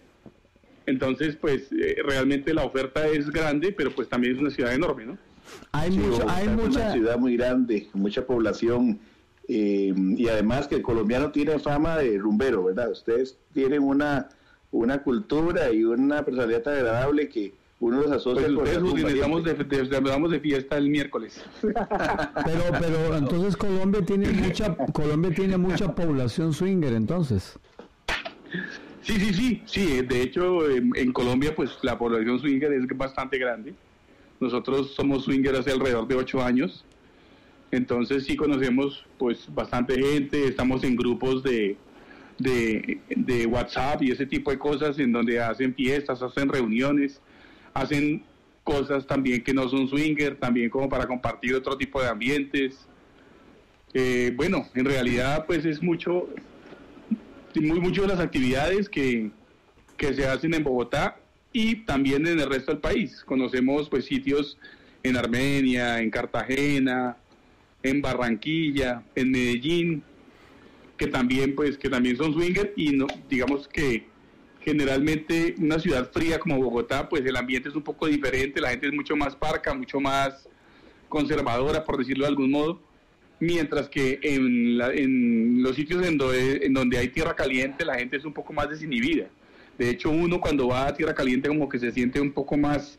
Entonces, 0.89 1.37
pues 1.37 1.71
eh, 1.71 1.97
realmente 2.03 2.55
la 2.55 2.65
oferta 2.65 3.07
es 3.07 3.29
grande, 3.31 3.73
pero 3.73 3.91
pues 3.91 4.09
también 4.09 4.37
es 4.37 4.41
una 4.41 4.51
ciudad 4.51 4.75
enorme, 4.75 5.05
¿no? 5.05 5.19
Hay, 5.73 5.91
hay 6.29 6.49
mucha... 6.49 6.81
Una 6.81 6.93
ciudad 6.93 7.19
muy 7.19 7.37
grande, 7.37 7.89
mucha 7.93 8.27
población. 8.27 8.99
Eh, 9.49 9.93
y 10.17 10.29
además 10.29 10.67
que 10.67 10.77
el 10.77 10.83
colombiano 10.83 11.31
tiene 11.31 11.59
fama 11.59 11.99
de 11.99 12.17
rumbero, 12.17 12.65
¿verdad? 12.65 12.91
Ustedes 12.91 13.37
tienen 13.53 13.83
una, 13.83 14.31
una 14.71 15.03
cultura 15.03 15.71
y 15.71 15.85
una 15.85 16.25
personalidad 16.25 16.63
tan 16.63 16.75
agradable 16.77 17.29
que 17.29 17.53
uno 17.81 18.01
los 18.01 18.11
asocia 18.11 18.47
pues 18.55 18.79
con 18.79 18.95
de, 19.45 20.29
de, 20.31 20.41
fiesta 20.41 20.79
el 20.79 20.89
miércoles. 20.89 21.45
Pero, 21.63 22.63
pero 22.81 23.17
entonces 23.17 23.57
Colombia 23.57 24.03
tiene 24.05 24.31
mucha, 24.33 24.75
Colombia 24.93 25.33
tiene 25.35 25.57
mucha 25.59 25.95
población 25.95 26.53
swinger, 26.53 26.95
entonces. 26.95 27.59
Sí, 29.03 29.15
sí, 29.15 29.33
sí, 29.33 29.63
sí. 29.65 30.03
De 30.03 30.23
hecho, 30.23 30.69
en, 30.69 30.93
en 30.97 31.13
Colombia, 31.13 31.55
pues 31.55 31.79
la 31.83 31.99
población 31.99 32.39
swinger 32.41 32.73
es 32.73 32.87
bastante 32.97 33.39
grande. 33.39 33.75
Nosotros 34.41 34.95
somos 34.95 35.25
swingers 35.25 35.59
hace 35.59 35.73
alrededor 35.73 36.07
de 36.07 36.15
ocho 36.15 36.43
años, 36.43 36.85
entonces 37.71 38.25
sí 38.25 38.37
conocemos 38.37 39.05
pues 39.19 39.53
bastante 39.53 40.01
gente, 40.01 40.47
estamos 40.47 40.85
en 40.85 40.95
grupos 40.95 41.43
de, 41.43 41.77
de, 42.39 43.47
WhatsApp 43.47 44.03
y 44.03 44.13
ese 44.13 44.27
tipo 44.27 44.51
de 44.53 44.59
cosas 44.59 44.99
en 45.01 45.13
donde 45.13 45.41
hacen 45.41 45.75
fiestas, 45.75 46.23
hacen 46.23 46.49
reuniones, 46.49 47.21
hacen 47.75 48.23
cosas 48.63 49.07
también 49.07 49.43
que 49.43 49.53
no 49.53 49.69
son 49.69 49.89
swinger, 49.89 50.37
también 50.37 50.71
como 50.71 50.89
para 50.89 51.07
compartir 51.07 51.55
otro 51.55 51.77
tipo 51.77 52.01
de 52.01 52.09
ambientes. 52.09 52.87
Eh, 53.93 54.33
bueno, 54.37 54.69
en 54.75 54.85
realidad 54.85 55.47
pues 55.47 55.65
es 55.65 55.83
mucho, 55.83 56.29
muy 57.61 57.81
mucho 57.81 58.03
de 58.03 58.09
las 58.09 58.21
actividades 58.21 58.89
que, 58.89 59.31
que 59.97 60.15
se 60.15 60.27
hacen 60.27 60.55
en 60.55 60.65
Bogotá 60.65 61.19
y 61.53 61.77
también 61.85 62.27
en 62.27 62.39
el 62.39 62.49
resto 62.49 62.73
del 62.73 62.81
país. 62.81 63.23
Conocemos 63.25 63.89
pues 63.89 64.05
sitios 64.05 64.59
en 65.03 65.17
Armenia, 65.17 66.01
en 66.01 66.11
Cartagena, 66.11 67.17
en 67.83 68.03
Barranquilla, 68.03 69.03
en 69.15 69.31
Medellín, 69.31 70.03
que 70.97 71.07
también 71.07 71.55
pues 71.55 71.79
que 71.79 71.89
también 71.89 72.17
son 72.17 72.33
swinger 72.33 72.73
y 72.77 72.91
no 72.91 73.07
digamos 73.29 73.69
que 73.69 74.07
generalmente 74.61 75.55
una 75.59 75.79
ciudad 75.79 76.11
fría 76.13 76.39
como 76.39 76.59
Bogotá, 76.59 77.09
pues 77.09 77.25
el 77.25 77.37
ambiente 77.37 77.69
es 77.69 77.75
un 77.75 77.83
poco 77.83 78.07
diferente, 78.07 78.61
la 78.61 78.71
gente 78.71 78.89
es 78.89 78.93
mucho 78.93 79.17
más 79.17 79.35
parca, 79.35 79.73
mucho 79.73 80.01
más 80.01 80.49
conservadora, 81.09 81.85
por 81.85 81.97
decirlo 81.97 82.25
de 82.25 82.29
algún 82.29 82.51
modo, 82.51 82.81
mientras 83.41 83.89
que 83.89 84.19
en, 84.23 84.81
en 84.81 85.63
los 85.63 85.77
sitios 85.77 86.07
en 86.07 86.19
donde, 86.19 86.67
en 86.67 86.75
donde 86.75 86.99
hay 86.99 87.09
tierra 87.09 87.35
caliente 87.37 87.85
la 87.85 87.97
gente 87.97 88.17
es 88.17 88.25
un 88.25 88.33
poco 88.33 88.53
más 88.53 88.69
desinhibida. 88.69 89.29
De 89.79 89.91
hecho, 89.91 90.11
uno 90.11 90.41
cuando 90.41 90.67
va 90.67 90.89
a 90.89 90.95
Tierra 90.95 91.15
Caliente 91.15 91.49
como 91.49 91.69
que 91.69 91.79
se 91.79 91.93
siente 91.93 92.21
un 92.21 92.33
poco 92.33 92.57
más 92.57 92.99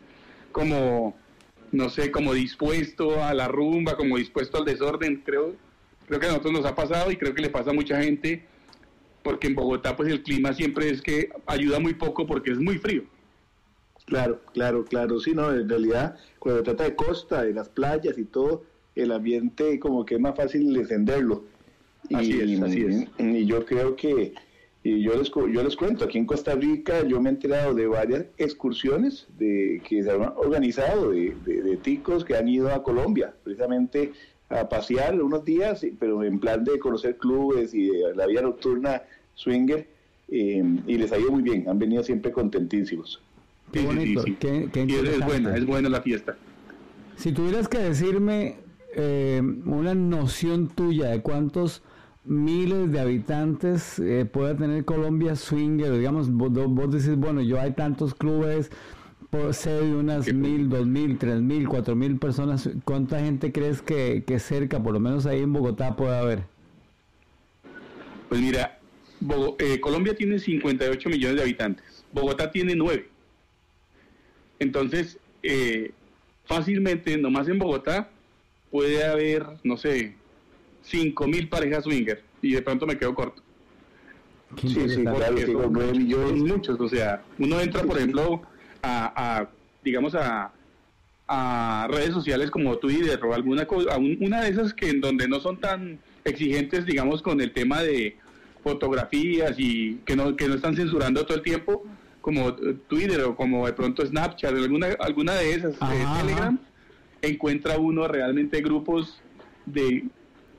como, 0.54 1.16
no 1.74 1.90
sé, 1.90 2.10
como 2.10 2.34
dispuesto 2.34 3.22
a 3.22 3.34
la 3.34 3.50
rumba, 3.50 3.98
como 3.98 4.18
dispuesto 4.18 4.58
al 4.58 4.66
desorden. 4.66 5.22
Creo, 5.26 5.56
creo 6.08 6.20
que 6.20 6.26
a 6.26 6.30
nosotros 6.30 6.54
nos 6.54 6.66
ha 6.66 6.76
pasado 6.76 7.12
y 7.12 7.18
creo 7.18 7.36
que 7.36 7.42
le 7.42 7.50
pasa 7.50 7.72
a 7.72 7.74
mucha 7.74 8.02
gente, 8.02 8.46
porque 9.24 9.48
en 9.48 9.56
Bogotá 9.56 9.98
pues 9.98 10.10
el 10.10 10.24
clima 10.24 10.54
siempre 10.54 10.90
es 10.90 11.02
que 11.02 11.30
ayuda 11.46 11.80
muy 11.80 11.96
poco 11.96 12.26
porque 12.26 12.52
es 12.52 12.60
muy 12.60 12.78
frío. 12.78 13.04
Claro, 14.06 14.42
claro, 14.54 14.86
claro. 14.86 15.20
Sí, 15.20 15.34
no, 15.34 15.52
en 15.52 15.68
realidad 15.68 16.16
cuando 16.40 16.62
se 16.62 16.64
trata 16.64 16.86
de 16.86 16.96
costa, 16.96 17.44
de 17.44 17.54
las 17.54 17.68
playas 17.68 18.18
y 18.18 18.24
todo, 18.24 18.64
el 19.02 19.12
ambiente 19.12 19.80
como 19.80 20.06
que 20.06 20.16
es 20.16 20.22
más 20.22 20.36
fácil 20.36 20.76
encenderlo. 20.76 21.44
Así 22.14 22.40
es, 22.40 22.62
así 22.62 22.86
es. 22.86 23.08
Y 23.20 23.46
yo 23.46 23.66
creo 23.66 23.96
que 23.96 24.34
y 24.82 25.02
yo 25.02 25.14
les, 25.16 25.30
yo 25.30 25.64
les 25.64 25.76
cuento, 25.76 26.06
aquí 26.06 26.18
en 26.18 26.26
Costa 26.26 26.56
Rica 26.56 27.06
yo 27.06 27.20
me 27.20 27.30
he 27.30 27.34
enterado 27.34 27.74
de 27.74 27.86
varias 27.88 28.26
excursiones 28.38 29.28
de, 29.38 29.82
que 29.88 30.04
se 30.04 30.10
han 30.10 30.22
organizado 30.38 31.12
de, 31.12 31.36
de, 31.46 31.78
ticos 31.78 32.24
que 32.24 32.38
han 32.38 32.48
ido 32.48 32.74
a 32.74 32.82
Colombia, 32.82 33.34
precisamente 33.44 34.14
a 34.48 34.70
pasear 34.70 35.22
unos 35.22 35.44
días, 35.44 35.86
pero 36.00 36.24
en 36.24 36.40
plan 36.40 36.64
de 36.64 36.80
conocer 36.80 37.18
clubes 37.18 37.74
y 37.74 37.88
de 37.88 38.16
la 38.16 38.26
vida 38.26 38.42
nocturna 38.42 39.04
swinger, 39.36 39.86
eh, 40.30 40.64
y 40.88 40.98
les 40.98 41.12
ha 41.12 41.20
ido 41.20 41.32
muy 41.32 41.44
bien, 41.44 41.68
han 41.68 41.78
venido 41.78 42.02
siempre 42.02 42.32
contentísimos. 42.32 43.22
Qué 43.74 43.82
bonito, 43.82 44.24
Qué, 44.40 44.70
es 44.74 45.26
buena, 45.26 45.56
es 45.58 45.66
buena 45.66 45.90
la 45.90 46.02
fiesta. 46.02 46.38
Si 47.18 47.34
tuvieras 47.34 47.68
que 47.68 47.80
decirme 47.80 48.56
eh, 48.96 49.42
una 49.66 49.94
noción 49.96 50.68
tuya 50.68 51.10
de 51.10 51.22
cuántos 51.22 51.82
miles 52.26 52.92
de 52.92 53.00
habitantes 53.00 54.00
eh, 54.00 54.26
puede 54.26 54.56
tener 54.56 54.86
Colombia 54.86 55.36
swinger, 55.36 55.92
digamos, 55.94 56.32
vos, 56.32 56.52
vos, 56.52 56.92
decís, 56.92 57.16
bueno, 57.16 57.42
yo 57.42 57.60
hay 57.60 57.72
tantos 57.72 58.14
clubes, 58.14 58.72
por 59.30 59.54
ser 59.54 59.84
de 59.84 59.96
unas 59.96 60.34
mil, 60.34 60.70
dos 60.70 60.88
mil, 60.88 61.18
tres 61.18 61.42
mil, 61.42 61.68
cuatro 61.68 61.96
mil 61.96 62.18
personas, 62.18 62.70
¿cuánta 62.84 63.20
gente 63.20 63.52
crees 63.52 63.82
que, 63.82 64.24
cerca, 64.40 64.82
por 64.82 64.94
lo 64.94 65.00
menos 65.00 65.26
ahí 65.26 65.42
en 65.42 65.54
Bogotá, 65.54 65.96
puede 65.96 66.18
haber? 66.18 66.44
Pues 68.28 68.42
mira, 68.42 68.80
eh, 69.60 69.80
Colombia 69.80 70.16
tiene 70.16 70.40
58 70.40 71.10
millones 71.10 71.38
de 71.38 71.42
habitantes, 71.44 72.06
Bogotá 72.12 72.52
tiene 72.52 72.76
9. 72.76 73.08
Entonces, 74.60 75.18
eh, 75.44 75.92
fácilmente, 76.46 77.18
nomás 77.18 77.48
en 77.48 77.60
Bogotá, 77.60 78.10
puede 78.72 79.04
haber, 79.06 79.46
no 79.64 79.78
sé, 79.78 80.16
mil 81.28 81.50
parejas 81.50 81.84
swinger 81.84 82.24
y 82.42 82.54
de 82.54 82.62
pronto 82.62 82.86
me 82.86 82.98
quedo 82.98 83.14
corto. 83.14 83.42
Sí, 84.62 84.70
sí, 84.90 85.04
claro, 85.04 85.38
son, 85.38 85.74
9 85.74 85.94
millones. 85.94 86.44
muchos, 86.44 86.80
o 86.80 86.90
sea, 86.90 87.22
uno 87.38 87.60
entra, 87.62 87.84
por 87.84 87.98
ejemplo, 87.98 88.42
a, 88.82 89.48
digamos, 89.84 90.16
a, 90.16 90.52
a 91.28 91.88
redes 91.92 92.14
sociales 92.14 92.50
como 92.50 92.78
Twitter 92.78 93.20
o 93.24 93.34
alguna 93.34 93.66
cosa, 93.66 93.98
una 93.98 94.42
de 94.42 94.50
esas 94.50 94.74
que 94.74 94.90
en 94.90 95.02
donde 95.02 95.28
no 95.28 95.40
son 95.40 95.60
tan 95.60 96.00
exigentes, 96.24 96.86
digamos, 96.86 97.22
con 97.22 97.40
el 97.42 97.54
tema 97.54 97.82
de, 97.84 98.18
fotografías 98.64 99.56
y 99.58 99.96
que 100.06 100.16
no, 100.16 100.36
que 100.36 100.48
no 100.48 100.56
están 100.56 100.76
censurando 100.76 101.26
todo 101.26 101.38
el 101.38 101.44
tiempo, 101.44 101.84
como 102.22 102.50
eh, 102.50 102.78
Twitter 102.88 103.22
o 103.22 103.36
como 103.36 103.66
de 103.66 103.74
pronto 103.74 104.06
Snapchat, 104.06 104.54
alguna, 104.54 104.88
alguna 105.00 105.34
de 105.36 105.52
esas, 105.52 105.80
de 105.80 106.06
Telegram, 106.20 106.60
encuentra 107.22 107.78
uno 107.78 108.08
realmente 108.08 108.62
grupos 108.62 109.22
de 109.66 110.06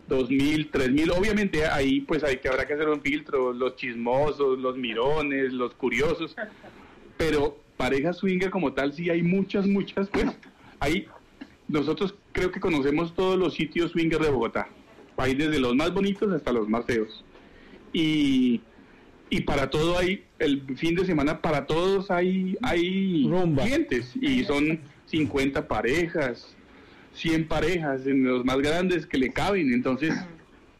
2.000, 0.09 0.71
3.000, 0.71 1.17
obviamente 1.17 1.67
ahí 1.67 2.01
pues 2.01 2.25
hay 2.25 2.39
que 2.39 2.49
habrá 2.49 2.67
que 2.67 2.75
hacer 2.75 2.89
un 2.89 3.01
filtro, 3.01 3.53
los 3.53 3.77
chismosos, 3.77 4.59
los 4.59 4.77
mirones, 4.77 5.53
los 5.53 5.75
curiosos, 5.75 6.37
pero 7.17 7.59
pareja 7.77 8.13
swinger 8.13 8.51
como 8.51 8.73
tal 8.73 8.93
sí 8.93 9.09
hay 9.09 9.23
muchas, 9.23 9.67
muchas, 9.67 10.09
pues 10.09 10.27
ahí 10.81 11.07
nosotros 11.69 12.15
creo 12.33 12.51
que 12.51 12.61
conocemos 12.61 13.15
todos 13.15 13.39
los 13.39 13.55
sitios 13.55 13.93
swinger 13.93 14.21
de 14.21 14.31
Bogotá, 14.31 14.69
hay 15.17 15.35
desde 15.35 15.61
los 15.61 15.75
más 15.77 15.95
bonitos 15.95 16.33
hasta 16.33 16.53
los 16.53 16.69
más 16.69 16.85
feos. 16.85 17.25
Y, 17.93 18.61
y 19.31 19.41
para 19.43 19.71
todo 19.71 19.97
hay, 19.99 20.25
el 20.39 20.77
fin 20.77 20.97
de 20.97 21.05
semana 21.05 21.41
para 21.41 21.67
todos 21.67 22.11
hay, 22.11 22.57
hay 22.63 23.31
clientes 23.57 24.13
y 24.21 24.45
son 24.45 24.81
50 25.11 25.67
parejas, 25.67 26.55
100 27.15 27.49
parejas 27.49 28.07
en 28.07 28.25
los 28.25 28.45
más 28.45 28.59
grandes 28.59 29.07
que 29.07 29.19
le 29.19 29.33
caben. 29.33 29.73
Entonces, 29.73 30.15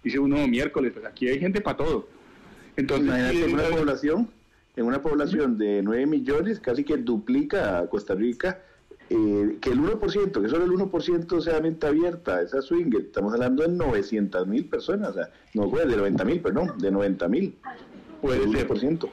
dice 0.05 0.19
uno 0.19 0.47
miércoles, 0.47 0.93
pues 0.93 1.05
aquí 1.05 1.29
hay 1.29 1.41
gente 1.41 1.61
para 1.61 1.77
todo. 1.77 2.09
Entonces, 2.77 3.13
en 3.35 3.55
una 3.55 3.65
población, 3.65 4.31
en 4.77 4.85
una 4.85 5.03
población 5.03 5.59
de 5.59 5.83
9 5.83 6.07
millones, 6.07 6.61
casi 6.61 6.85
que 6.85 6.97
duplica 6.97 7.81
a 7.81 7.89
Costa 7.89 8.15
Rica, 8.15 8.61
eh, 9.11 9.59
que 9.61 9.71
el 9.71 9.81
1%, 9.81 10.41
que 10.41 10.49
solo 10.49 10.65
el 10.65 10.71
1% 10.71 11.41
sea 11.41 11.61
mente 11.61 11.89
abierta, 11.89 12.41
esa 12.41 12.63
swing, 12.63 12.93
estamos 12.97 13.35
hablando 13.35 13.65
de 13.65 13.71
900 13.71 14.47
mil 14.47 14.67
personas, 14.67 15.11
o 15.11 15.15
sea, 15.15 15.31
no 15.55 15.69
de 15.69 15.97
90 15.97 16.25
mil, 16.25 16.41
perdón, 16.41 16.79
de 16.79 16.93
90 16.93 17.29
mil. 17.29 17.57
Puede 18.23 18.49
ser. 18.53 18.69
por 18.69 18.79
ciento. 18.79 19.11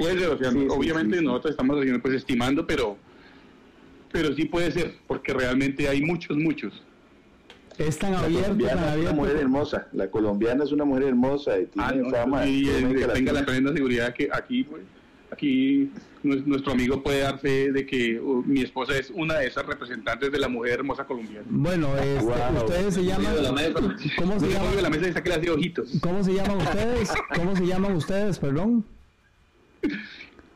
Puede 0.00 0.18
ser, 0.18 0.28
o 0.30 0.38
sea, 0.38 0.50
obviamente 0.70 1.20
nosotros 1.22 1.52
estamos 1.52 1.78
haciendo, 1.78 2.00
pues 2.00 2.14
estimando, 2.14 2.66
pero 2.66 2.96
pero 4.12 4.34
sí 4.34 4.44
puede 4.44 4.70
ser, 4.72 4.94
porque 5.06 5.32
realmente 5.32 5.88
hay 5.88 6.02
muchos, 6.02 6.36
muchos. 6.36 6.82
Es 7.78 7.98
tan 7.98 8.14
abierto, 8.14 8.66
Es 8.66 8.74
una 8.74 9.12
mujer 9.12 9.36
hermosa, 9.36 9.88
la 9.92 10.10
colombiana 10.10 10.64
es 10.64 10.72
una 10.72 10.84
mujer 10.84 11.04
hermosa 11.04 11.58
y 11.58 11.66
tiene 11.66 12.02
ah, 12.06 12.10
fama. 12.10 12.46
Y 12.46 12.64
tenga 13.14 13.32
la 13.32 13.44
plena 13.44 13.72
seguridad 13.72 14.12
que 14.12 14.28
aquí, 14.32 14.64
pues, 14.64 14.82
aquí 15.30 15.90
nuestro 16.22 16.72
amigo 16.72 17.02
puede 17.02 17.20
dar 17.20 17.38
fe 17.38 17.72
de 17.72 17.86
que 17.86 18.20
uh, 18.20 18.42
mi 18.44 18.60
esposa 18.60 18.98
es 18.98 19.10
una 19.10 19.38
de 19.38 19.46
esas 19.46 19.64
representantes 19.64 20.30
de 20.30 20.38
la 20.38 20.48
mujer 20.48 20.80
hermosa 20.80 21.06
colombiana. 21.06 21.46
Bueno, 21.48 21.96
este, 21.96 22.64
ustedes 22.64 22.94
se 22.94 23.04
llaman. 23.04 23.34
¿Cómo 24.18 24.38
se 24.40 24.48
llaman? 24.48 24.82
la. 24.82 25.84
¿Cómo 26.02 26.24
se 26.24 26.34
llaman 26.34 26.56
ustedes? 26.58 27.12
¿Cómo 27.34 27.56
se 27.56 27.66
llaman 27.66 27.92
ustedes, 27.94 28.38
perdón? 28.38 28.84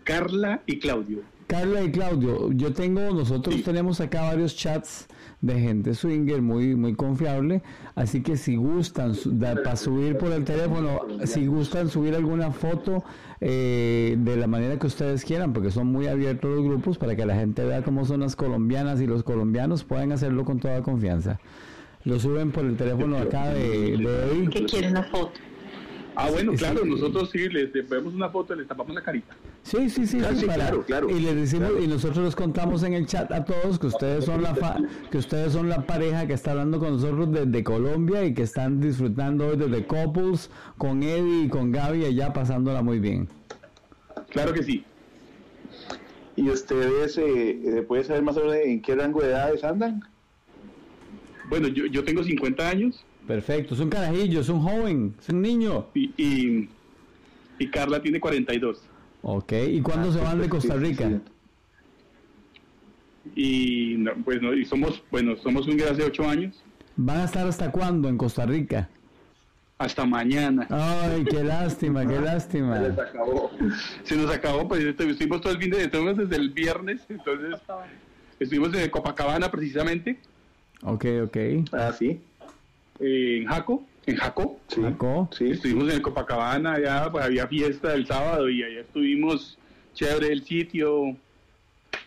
Carla 0.05 0.63
y 0.67 0.79
Claudio. 0.79 1.23
Carla 1.47 1.83
y 1.83 1.91
Claudio, 1.91 2.53
yo 2.53 2.73
tengo, 2.73 3.01
nosotros 3.11 3.63
tenemos 3.63 4.01
acá 4.01 4.23
varios 4.23 4.57
chats 4.57 5.07
de 5.43 5.61
gente 5.61 5.93
swinger 5.95 6.41
muy 6.41 6.75
muy 6.75 6.95
confiable, 6.95 7.63
así 7.95 8.23
que 8.23 8.39
si 8.39 8.57
gustan 8.57 9.15
para 9.39 9.77
subir 9.77 10.17
por 10.17 10.33
el 10.33 10.45
teléfono, 10.45 11.01
si 11.25 11.47
gustan 11.47 11.91
subir 11.91 12.15
alguna 12.15 12.51
foto 12.51 13.05
eh, 13.43 14.17
de 14.19 14.37
la 14.37 14.47
manera 14.47 14.79
que 14.79 14.87
ustedes 14.87 15.23
quieran, 15.25 15.53
porque 15.53 15.71
son 15.71 15.89
muy 15.89 16.07
abiertos 16.07 16.51
los 16.51 16.65
grupos 16.65 16.97
para 16.97 17.15
que 17.15 17.27
la 17.27 17.35
gente 17.35 17.63
vea 17.65 17.83
cómo 17.83 18.07
son 18.07 18.21
las 18.21 18.37
colombianas 18.37 19.03
y 19.03 19.07
los 19.07 19.23
colombianos 19.23 19.85
pueden 19.85 20.13
hacerlo 20.13 20.45
con 20.47 20.61
toda 20.61 20.83
confianza. 20.83 21.39
Lo 22.05 22.19
suben 22.19 22.53
por 22.53 22.65
el 22.65 22.77
teléfono 22.77 23.19
acá 23.19 23.49
de, 23.49 23.97
de 23.97 24.49
¿Qué 24.51 24.65
quieren 24.65 24.95
la 24.95 25.03
foto? 25.05 25.33
Ah, 26.17 26.31
bueno, 26.31 26.53
claro, 26.53 26.85
nosotros 26.85 27.31
sí 27.31 27.49
les 27.49 27.73
vemos 27.89 28.15
una 28.15 28.29
foto 28.29 28.55
y 28.55 28.59
les 28.59 28.69
tapamos 28.69 28.95
la 28.95 29.03
carita. 29.03 29.35
Sí, 29.63 29.91
sí, 29.91 30.07
sí, 30.07 30.19
claro, 30.19 30.85
claro, 30.85 31.11
Y 31.11 31.19
les 31.19 31.35
decimos 31.35 31.73
y 31.83 31.89
nosotros 31.89 32.25
les 32.25 32.37
contamos 32.37 32.85
en 32.85 32.95
el 32.95 33.07
chat 33.07 33.33
a 33.33 33.45
todos 33.45 33.81
que 33.81 33.89
ustedes 33.89 34.25
son 34.25 34.43
la 34.43 34.55
que 35.11 35.19
ustedes 35.19 35.53
son 35.53 35.69
la 35.69 35.85
pareja 35.87 36.27
que 36.27 36.35
está 36.35 36.53
hablando 36.53 36.79
con 36.79 36.93
nosotros 36.93 37.33
desde 37.33 37.65
Colombia 37.65 38.25
y 38.25 38.33
que 38.33 38.43
están 38.43 38.81
disfrutando 38.81 39.49
hoy 39.49 39.57
desde 39.57 39.87
Couples 39.87 40.51
con 40.79 41.03
Eddie 41.03 41.45
y 41.45 41.49
con 41.49 41.73
Gaby 41.73 42.05
allá 42.05 42.33
pasándola 42.33 42.83
muy 42.83 43.01
bien. 43.01 43.29
Claro 44.31 44.53
que 44.53 44.63
sí. 44.63 44.85
¿Y 46.37 46.49
ustedes 46.49 47.19
eh, 47.19 47.79
eh 47.79 47.85
puede 47.87 48.05
saber 48.05 48.23
más 48.23 48.37
o 48.37 48.41
menos 48.41 48.57
en 48.57 48.83
qué 48.83 48.95
rango 48.95 49.21
de 49.21 49.31
edades 49.31 49.65
andan? 49.65 50.01
Bueno, 51.49 51.69
yo, 51.69 51.87
yo 51.87 52.05
tengo 52.05 52.23
50 52.23 52.69
años 52.69 53.05
Perfecto, 53.27 53.75
es 53.75 53.81
un 53.81 53.89
carajillo, 53.89 54.41
es 54.41 54.49
un 54.49 54.61
joven, 54.61 55.15
es 55.19 55.29
un 55.31 55.41
niño. 55.41 55.87
Y, 55.95 56.69
y, 57.59 57.67
Carla 57.69 58.01
tiene 58.03 58.21
42. 58.21 58.83
Ok, 59.23 59.53
¿y 59.71 59.81
cuándo 59.81 60.13
se 60.13 60.21
van 60.21 60.41
de 60.41 60.49
Costa 60.49 60.77
Rica? 60.77 61.11
Y 63.35 63.97
pues 64.23 64.43
no, 64.43 64.53
y 64.53 64.67
somos, 64.67 65.03
bueno, 65.11 65.35
somos 65.37 65.67
un 65.67 65.81
hace 65.81 66.03
8 66.03 66.29
años. 66.29 66.63
¿Van 66.97 67.21
a 67.21 67.25
estar 67.25 67.47
hasta 67.47 67.71
cuándo 67.71 68.09
en 68.11 68.19
Costa 68.19 68.45
Rica? 68.45 68.91
Hasta 69.79 70.05
mañana. 70.05 70.67
Ay, 70.71 71.25
qué 71.25 71.43
lástima, 71.43 72.07
qué 72.07 72.21
lástima. 72.21 72.77
Se 72.77 72.89
nos 72.89 72.99
acabó. 72.99 73.51
Se 74.03 74.17
nos 74.17 74.31
acabó, 74.31 74.69
pues 74.69 74.85
estuvimos 74.85 75.41
todo 75.41 75.53
el 75.55 75.59
fin 75.59 75.71
de 75.71 75.91
semana 75.91 76.13
desde 76.13 76.37
el 76.37 76.51
viernes, 76.51 77.01
entonces 77.09 77.59
estuvimos 78.39 78.75
en 78.75 78.91
Copacabana 78.91 79.51
precisamente. 79.51 80.19
Ok, 80.83 81.07
ok. 81.25 81.37
Ah, 81.73 81.93
sí 81.99 82.21
en 83.01 83.47
Jaco, 83.47 83.85
en 84.07 84.17
Jaco. 84.17 84.61
Sí, 84.69 84.83
Jaco. 84.83 85.29
sí. 85.33 85.51
Estuvimos 85.51 85.93
en 85.93 86.01
Copacabana, 86.01 86.75
allá 86.75 87.11
pues, 87.11 87.25
había 87.25 87.47
fiesta 87.47 87.95
el 87.95 88.07
sábado 88.07 88.49
y 88.49 88.63
allá 88.63 88.81
estuvimos 88.81 89.59
chévere 89.95 90.33
el 90.33 90.45
sitio. 90.45 91.17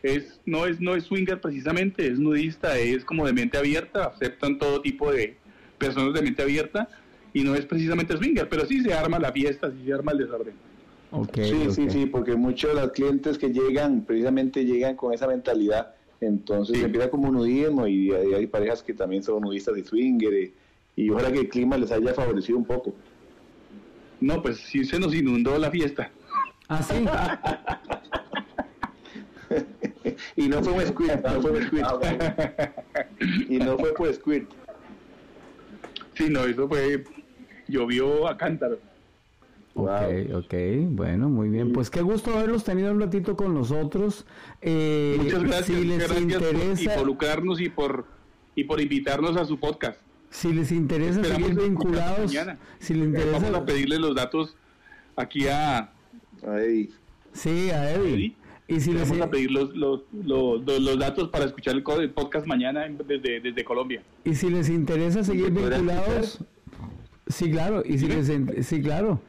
Es, 0.03 0.39
no 0.45 0.65
es, 0.65 0.79
no 0.79 0.95
es 0.95 1.05
swinger 1.05 1.41
precisamente, 1.41 2.07
es 2.07 2.19
nudista, 2.19 2.77
es 2.77 3.03
como 3.03 3.25
de 3.25 3.33
mente 3.33 3.57
abierta, 3.57 4.05
aceptan 4.05 4.59
todo 4.59 4.81
tipo 4.81 5.11
de 5.11 5.37
personas 5.77 6.13
de 6.13 6.21
mente 6.21 6.43
abierta 6.43 6.87
y 7.33 7.43
no 7.43 7.55
es 7.55 7.65
precisamente 7.65 8.15
swinger, 8.17 8.47
pero 8.49 8.65
sí 8.65 8.81
se 8.81 8.93
arma 8.93 9.19
la 9.19 9.31
fiesta, 9.31 9.71
sí 9.71 9.85
se 9.85 9.93
arma 9.93 10.11
el 10.11 10.19
desorden. 10.19 10.53
Okay, 11.11 11.49
sí, 11.49 11.71
sí, 11.71 11.89
sí, 11.89 12.05
porque 12.05 12.35
muchos 12.35 12.75
de 12.75 12.81
los 12.81 12.91
clientes 12.91 13.37
que 13.37 13.49
llegan 13.49 14.01
precisamente 14.01 14.65
llegan 14.65 14.95
con 14.95 15.13
esa 15.13 15.27
mentalidad, 15.27 15.95
entonces 16.19 16.83
empieza 16.83 17.09
como 17.09 17.31
nudismo 17.31 17.87
y 17.87 18.11
hay, 18.11 18.47
parejas 18.47 18.83
que 18.83 18.93
también 18.93 19.23
son 19.23 19.41
nudistas 19.41 19.77
y 19.77 19.83
swinger 19.83 20.33
y 20.33 20.53
ojalá 21.11 21.31
que 21.31 21.41
el 21.41 21.49
clima 21.49 21.77
les 21.77 21.91
haya 21.91 22.13
favorecido 22.13 22.57
un 22.57 22.65
poco. 22.65 22.95
No, 24.19 24.41
pues 24.41 24.57
sí 24.57 24.83
se 24.83 24.99
nos 24.99 25.13
inundó 25.13 25.57
la 25.57 25.69
fiesta. 25.69 26.09
¿Ah, 26.67 26.81
sí? 26.81 27.05
y 30.35 30.47
no 30.49 30.63
fue 30.63 30.73
un 30.73 30.81
squirt, 30.87 31.23
no 31.23 31.41
fue 31.41 31.51
un 31.51 31.63
squirt. 31.63 31.87
y 33.49 33.57
no 33.59 33.77
fue 33.77 33.93
por 33.93 34.13
squirt. 34.13 34.49
Sí, 36.15 36.29
no, 36.29 36.45
eso 36.45 36.67
fue, 36.67 37.03
llovió 37.67 38.27
a 38.27 38.35
cántaro. 38.35 38.79
Ok, 39.75 40.33
ok, 40.33 40.53
bueno, 40.89 41.29
muy 41.29 41.49
bien. 41.49 41.71
Pues 41.71 41.91
qué 41.91 42.01
gusto 42.01 42.35
haberlos 42.35 42.63
tenido 42.63 42.91
un 42.91 42.99
ratito 42.99 43.35
con 43.35 43.53
nosotros. 43.53 44.25
Eh, 44.61 45.15
Muchas 45.19 45.43
gracias, 45.43 45.77
si 45.77 45.85
les 45.85 46.19
interesa... 46.19 46.83
por 46.83 46.93
involucrarnos 46.93 47.61
y 47.61 47.69
por, 47.69 48.05
y 48.55 48.63
por 48.63 48.81
invitarnos 48.81 49.37
a 49.37 49.45
su 49.45 49.59
podcast. 49.59 50.01
Si 50.29 50.53
les 50.53 50.71
interesa 50.71 51.23
seguir 51.23 51.55
vinculados, 51.55 52.31
si 52.79 52.93
les 52.93 53.07
interesa... 53.07 53.39
Vamos 53.39 53.53
a 53.55 53.65
pedirle 53.65 53.97
los 53.97 54.15
datos 54.15 54.55
aquí 55.15 55.47
a... 55.47 55.89
A 56.45 56.59
Eddie. 56.59 56.89
Sí, 57.33 57.71
a 57.71 57.91
Eddie. 57.93 58.35
Y 58.67 58.79
si 58.81 58.93
Vamos 58.93 59.11
les... 59.11 59.21
a 59.21 59.29
pedir 59.29 59.51
los, 59.51 59.75
los, 59.75 60.01
los, 60.11 60.99
datos 60.99 61.29
para 61.29 61.45
escuchar 61.45 61.75
el 61.75 62.11
podcast 62.11 62.45
mañana 62.45 62.85
desde, 63.07 63.39
desde 63.39 63.63
Colombia. 63.63 64.03
Y 64.25 64.35
si 64.35 64.49
les 64.49 64.69
interesa 64.69 65.23
seguir 65.23 65.51
vinculados... 65.51 66.39
Sí, 67.27 67.51
claro. 67.51 67.83
Y 67.85 67.97
si 67.97 68.07
les... 68.07 68.65
Sí, 68.67 68.81
claro. 68.81 69.21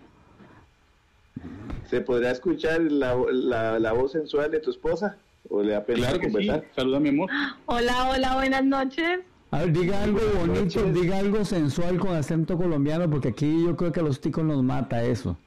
¿Se 1.86 2.00
podrá 2.00 2.30
escuchar 2.30 2.80
la, 2.80 3.16
la, 3.30 3.78
la 3.78 3.92
voz 3.92 4.12
sensual 4.12 4.50
de 4.50 4.60
tu 4.60 4.70
esposa? 4.70 5.16
¿O 5.48 5.62
le 5.62 5.72
da 5.72 5.84
pena 5.84 6.08
claro 6.08 6.20
conversar? 6.20 6.64
Saluda, 6.74 7.00
mi 7.00 7.08
amor. 7.08 7.30
Hola, 7.66 8.10
hola, 8.10 8.34
buenas 8.34 8.64
noches. 8.64 9.20
A 9.50 9.60
ver, 9.60 9.72
diga 9.72 10.02
algo 10.02 10.20
bonito, 10.38 10.82
diga 10.92 11.18
algo 11.18 11.44
sensual 11.44 11.98
con 11.98 12.14
acento 12.14 12.56
colombiano, 12.58 13.08
porque 13.08 13.28
aquí 13.28 13.64
yo 13.64 13.76
creo 13.76 13.92
que 13.92 14.00
a 14.00 14.02
los 14.02 14.20
ticos 14.20 14.44
nos 14.44 14.62
mata 14.62 15.02
eso. 15.02 15.38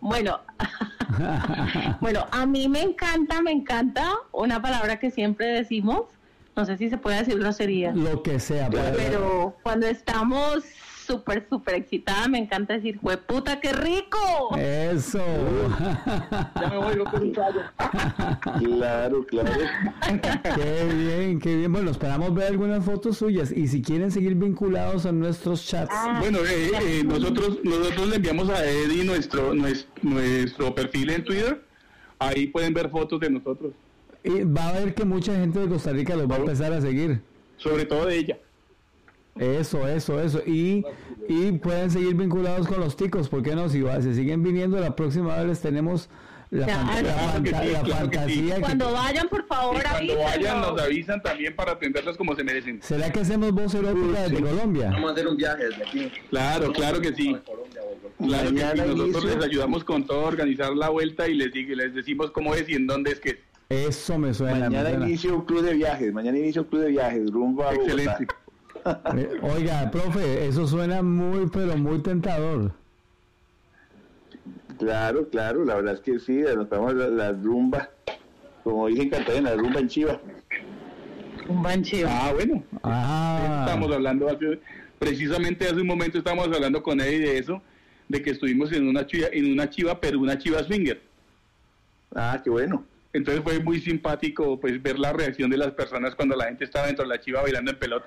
Bueno, 0.00 0.38
bueno, 2.00 2.26
a 2.30 2.46
mí 2.46 2.68
me 2.68 2.82
encanta, 2.82 3.42
me 3.42 3.50
encanta 3.50 4.12
una 4.30 4.62
palabra 4.62 5.00
que 5.00 5.10
siempre 5.10 5.46
decimos, 5.46 6.02
no 6.54 6.64
sé 6.64 6.76
si 6.76 6.88
se 6.88 6.98
puede 6.98 7.18
decir 7.18 7.38
grosería. 7.38 7.92
Lo 7.92 8.22
que 8.22 8.38
sea. 8.38 8.70
Pero 8.70 9.56
cuando 9.64 9.88
estamos 9.88 10.64
súper, 11.08 11.46
súper 11.48 11.74
excitada. 11.74 12.28
Me 12.28 12.38
encanta 12.38 12.74
decir, 12.74 13.00
puta, 13.26 13.58
qué 13.60 13.72
rico! 13.72 14.56
Eso. 14.56 15.24
ya 16.60 16.68
me 16.70 16.76
voy 16.76 16.98
con 16.98 17.22
un 17.22 17.32
Claro, 18.58 19.26
claro. 19.26 19.50
qué 20.54 20.94
bien, 20.94 21.40
qué 21.40 21.56
bien. 21.56 21.72
Bueno, 21.72 21.90
esperamos 21.90 22.34
ver 22.34 22.48
algunas 22.48 22.84
fotos 22.84 23.16
suyas 23.16 23.50
y 23.50 23.66
si 23.68 23.80
quieren 23.80 24.10
seguir 24.10 24.34
vinculados 24.34 25.06
a 25.06 25.12
nuestros 25.12 25.66
chats. 25.66 25.92
Ah. 25.92 26.18
bueno, 26.20 26.38
eh, 26.40 26.70
eh, 26.82 27.04
nosotros, 27.04 27.58
nosotros 27.64 28.08
le 28.08 28.16
enviamos 28.16 28.50
a 28.50 28.64
Eddie 28.64 29.04
nuestro, 29.04 29.54
nuestro, 29.54 29.90
nuestro 30.02 30.74
perfil 30.74 31.10
en 31.10 31.24
Twitter. 31.24 31.64
Ahí 32.18 32.48
pueden 32.48 32.74
ver 32.74 32.90
fotos 32.90 33.20
de 33.20 33.30
nosotros. 33.30 33.72
Y 34.24 34.42
va 34.42 34.68
a 34.68 34.72
ver 34.72 34.94
que 34.94 35.04
mucha 35.04 35.34
gente 35.34 35.60
de 35.60 35.68
Costa 35.68 35.92
Rica 35.92 36.16
los 36.16 36.28
va 36.30 36.34
a 36.34 36.38
empezar 36.38 36.72
a 36.72 36.80
seguir. 36.80 37.22
Sobre 37.56 37.86
todo 37.86 38.06
de 38.06 38.18
ella. 38.18 38.38
Eso, 39.38 39.86
eso, 39.86 40.20
eso. 40.20 40.42
Y, 40.46 40.84
y 41.28 41.52
pueden 41.52 41.90
seguir 41.90 42.14
vinculados 42.14 42.66
con 42.66 42.80
los 42.80 42.96
ticos, 42.96 43.28
¿por 43.28 43.42
qué 43.42 43.54
no? 43.54 43.68
Si 43.68 43.82
se 44.00 44.14
siguen 44.14 44.42
viniendo, 44.42 44.78
la 44.80 44.96
próxima 44.96 45.36
vez 45.36 45.46
les 45.46 45.60
tenemos 45.60 46.08
la, 46.50 46.66
fantasía. 46.66 48.60
Cuando 48.60 48.92
vayan, 48.92 49.28
por 49.28 49.46
favor, 49.46 49.82
Cuando 49.82 50.18
vayan, 50.18 50.60
nos 50.60 50.80
avisan 50.80 51.22
también 51.22 51.54
para 51.54 51.72
atenderlos 51.72 52.16
como 52.16 52.34
se 52.34 52.42
merecen. 52.42 52.80
¿Será 52.82 53.12
que 53.12 53.20
hacemos 53.20 53.52
voz 53.52 53.74
erótica 53.74 54.22
desde 54.22 54.40
Colombia? 54.40 54.90
Vamos 54.90 55.10
a 55.10 55.12
hacer 55.12 55.28
un 55.28 55.36
viaje 55.36 55.64
desde 55.64 55.82
aquí. 55.82 56.12
Claro, 56.30 56.72
claro 56.72 57.00
que 57.00 57.12
sí. 57.12 57.36
Claro 58.18 58.50
que 58.50 58.58
sí. 58.58 58.96
Nosotros 58.96 59.24
les 59.36 59.44
ayudamos 59.44 59.84
con 59.84 60.06
todo, 60.06 60.24
organizar 60.24 60.74
la 60.74 60.88
vuelta 60.88 61.28
y 61.28 61.34
les, 61.34 61.54
les 61.54 61.94
decimos 61.94 62.30
cómo 62.30 62.54
es 62.54 62.68
y 62.68 62.74
en 62.74 62.86
dónde 62.86 63.12
es 63.12 63.20
que 63.20 63.40
Eso 63.68 64.18
me 64.18 64.32
suena. 64.32 64.70
Mañana 64.70 64.92
inicio 64.92 65.36
un 65.36 65.44
club 65.44 65.62
de 65.62 65.74
viajes, 65.74 66.12
mañana 66.12 66.38
inicio 66.38 66.62
un 66.62 66.68
club 66.68 66.82
de 66.82 66.90
viajes, 66.90 67.30
rumbo 67.30 67.64
a 67.66 67.74
Excelente. 67.74 68.26
oiga, 69.42 69.90
profe, 69.90 70.46
eso 70.46 70.66
suena 70.66 71.02
muy, 71.02 71.48
pero 71.48 71.76
muy 71.76 72.02
tentador. 72.02 72.72
Claro, 74.78 75.28
claro, 75.28 75.64
la 75.64 75.76
verdad 75.76 75.94
es 75.94 76.00
que 76.00 76.18
sí, 76.18 76.40
nos 76.54 76.68
vamos 76.68 76.94
la, 76.94 77.08
la 77.08 77.32
rumba, 77.32 77.90
como 78.62 78.86
dicen 78.86 79.10
Catalina, 79.10 79.50
la 79.50 79.56
rumba 79.56 79.80
en 79.80 79.88
Chiva. 79.88 80.20
Rumba 81.46 81.74
en 81.74 81.82
Chiva. 81.82 82.08
Ah, 82.12 82.32
bueno. 82.32 82.62
Ah. 82.82 83.64
Estamos 83.66 83.92
hablando, 83.92 84.28
precisamente 84.98 85.64
hace 85.66 85.80
un 85.80 85.86
momento 85.86 86.18
estábamos 86.18 86.46
hablando 86.46 86.82
con 86.82 87.00
Eddie 87.00 87.18
de 87.18 87.38
eso, 87.38 87.60
de 88.08 88.22
que 88.22 88.30
estuvimos 88.30 88.72
en 88.72 88.86
una 88.88 89.06
chiva, 89.06 89.28
en 89.32 89.52
una 89.52 89.68
chiva, 89.68 90.00
pero 90.00 90.20
una 90.20 90.38
chiva 90.38 90.62
swinger. 90.62 91.00
Ah, 92.14 92.40
qué 92.42 92.50
bueno. 92.50 92.84
Entonces 93.12 93.42
fue 93.42 93.58
muy 93.58 93.80
simpático 93.80 94.60
pues 94.60 94.80
ver 94.82 94.98
la 94.98 95.12
reacción 95.12 95.50
de 95.50 95.56
las 95.56 95.72
personas 95.72 96.14
cuando 96.14 96.36
la 96.36 96.44
gente 96.44 96.64
estaba 96.64 96.86
dentro 96.86 97.04
de 97.04 97.08
la 97.08 97.20
chiva 97.20 97.42
bailando 97.42 97.70
en 97.70 97.78
pelota. 97.78 98.06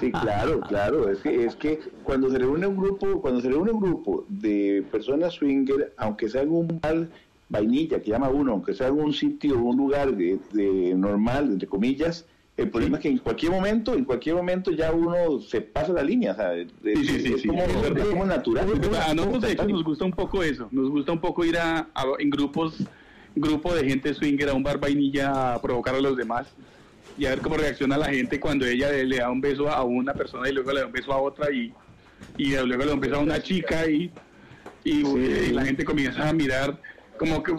Sí, 0.00 0.12
claro, 0.12 0.60
claro. 0.60 1.08
Es 1.08 1.20
que, 1.20 1.44
es 1.44 1.56
que 1.56 1.80
cuando 2.04 2.30
se 2.30 2.38
reúne 2.38 2.66
un 2.66 2.76
grupo, 2.76 3.20
cuando 3.20 3.40
se 3.40 3.48
reúne 3.48 3.72
un 3.72 3.80
grupo 3.80 4.24
de 4.28 4.84
personas 4.90 5.34
swinger, 5.34 5.92
aunque 5.96 6.28
sea 6.28 6.42
en 6.42 6.50
un 6.50 6.80
bar 6.80 7.08
vainilla 7.48 8.00
que 8.00 8.10
llama 8.10 8.28
uno, 8.28 8.52
aunque 8.52 8.74
sea 8.74 8.88
en 8.88 8.98
un 8.98 9.12
sitio, 9.12 9.58
un 9.58 9.76
lugar 9.76 10.16
de, 10.16 10.94
normal, 10.96 11.52
entre 11.52 11.68
comillas, 11.68 12.26
el 12.56 12.70
problema 12.70 12.98
es 12.98 13.02
que 13.02 13.08
en 13.08 13.18
cualquier 13.18 13.50
momento, 13.52 13.94
en 13.94 14.04
cualquier 14.04 14.36
momento 14.36 14.70
ya 14.70 14.92
uno 14.92 15.40
se 15.40 15.60
pasa 15.62 15.92
la 15.92 16.02
línea, 16.02 16.34
¿sabes? 16.34 16.68
es, 16.84 17.46
como, 17.46 18.26
natural. 18.26 18.68
A 19.06 19.14
nosotros 19.14 19.42
de 19.42 19.52
hecho 19.52 19.68
nos 19.68 19.84
gusta 19.84 20.04
un 20.04 20.12
poco 20.12 20.42
eso, 20.42 20.68
nos 20.70 20.90
gusta 20.90 21.12
un 21.12 21.20
poco 21.20 21.44
ir 21.44 21.56
a, 21.58 21.88
en 22.18 22.30
grupos, 22.30 22.82
grupo 23.34 23.74
de 23.74 23.88
gente 23.88 24.12
swinger 24.14 24.50
a 24.50 24.54
un 24.54 24.62
bar 24.62 24.78
vainilla 24.78 25.54
a 25.54 25.62
provocar 25.62 25.94
a 25.94 26.00
los 26.00 26.16
demás 26.16 26.52
y 27.18 27.26
a 27.26 27.30
ver 27.30 27.40
cómo 27.40 27.56
reacciona 27.56 27.96
la 27.96 28.06
gente 28.06 28.40
cuando 28.40 28.66
ella 28.66 28.90
le, 28.90 29.16
da 29.16 29.30
un 29.30 29.40
beso 29.40 29.68
a 29.68 29.82
una 29.82 30.14
persona 30.14 30.48
y 30.48 30.52
luego 30.52 30.72
le 30.72 30.80
da 30.80 30.86
un 30.86 30.92
beso 30.92 31.12
a 31.12 31.18
otra 31.18 31.50
y, 31.50 31.72
y 32.36 32.50
luego 32.56 32.84
le 32.84 32.86
da 32.86 32.94
un 32.94 33.00
beso 33.00 33.16
a 33.16 33.20
una 33.20 33.42
chica 33.42 33.88
y, 33.88 34.10
y, 34.84 35.52
la 35.52 35.64
gente 35.64 35.84
comienza 35.84 36.28
a 36.28 36.32
mirar 36.32 36.80
como 37.18 37.42
que 37.42 37.52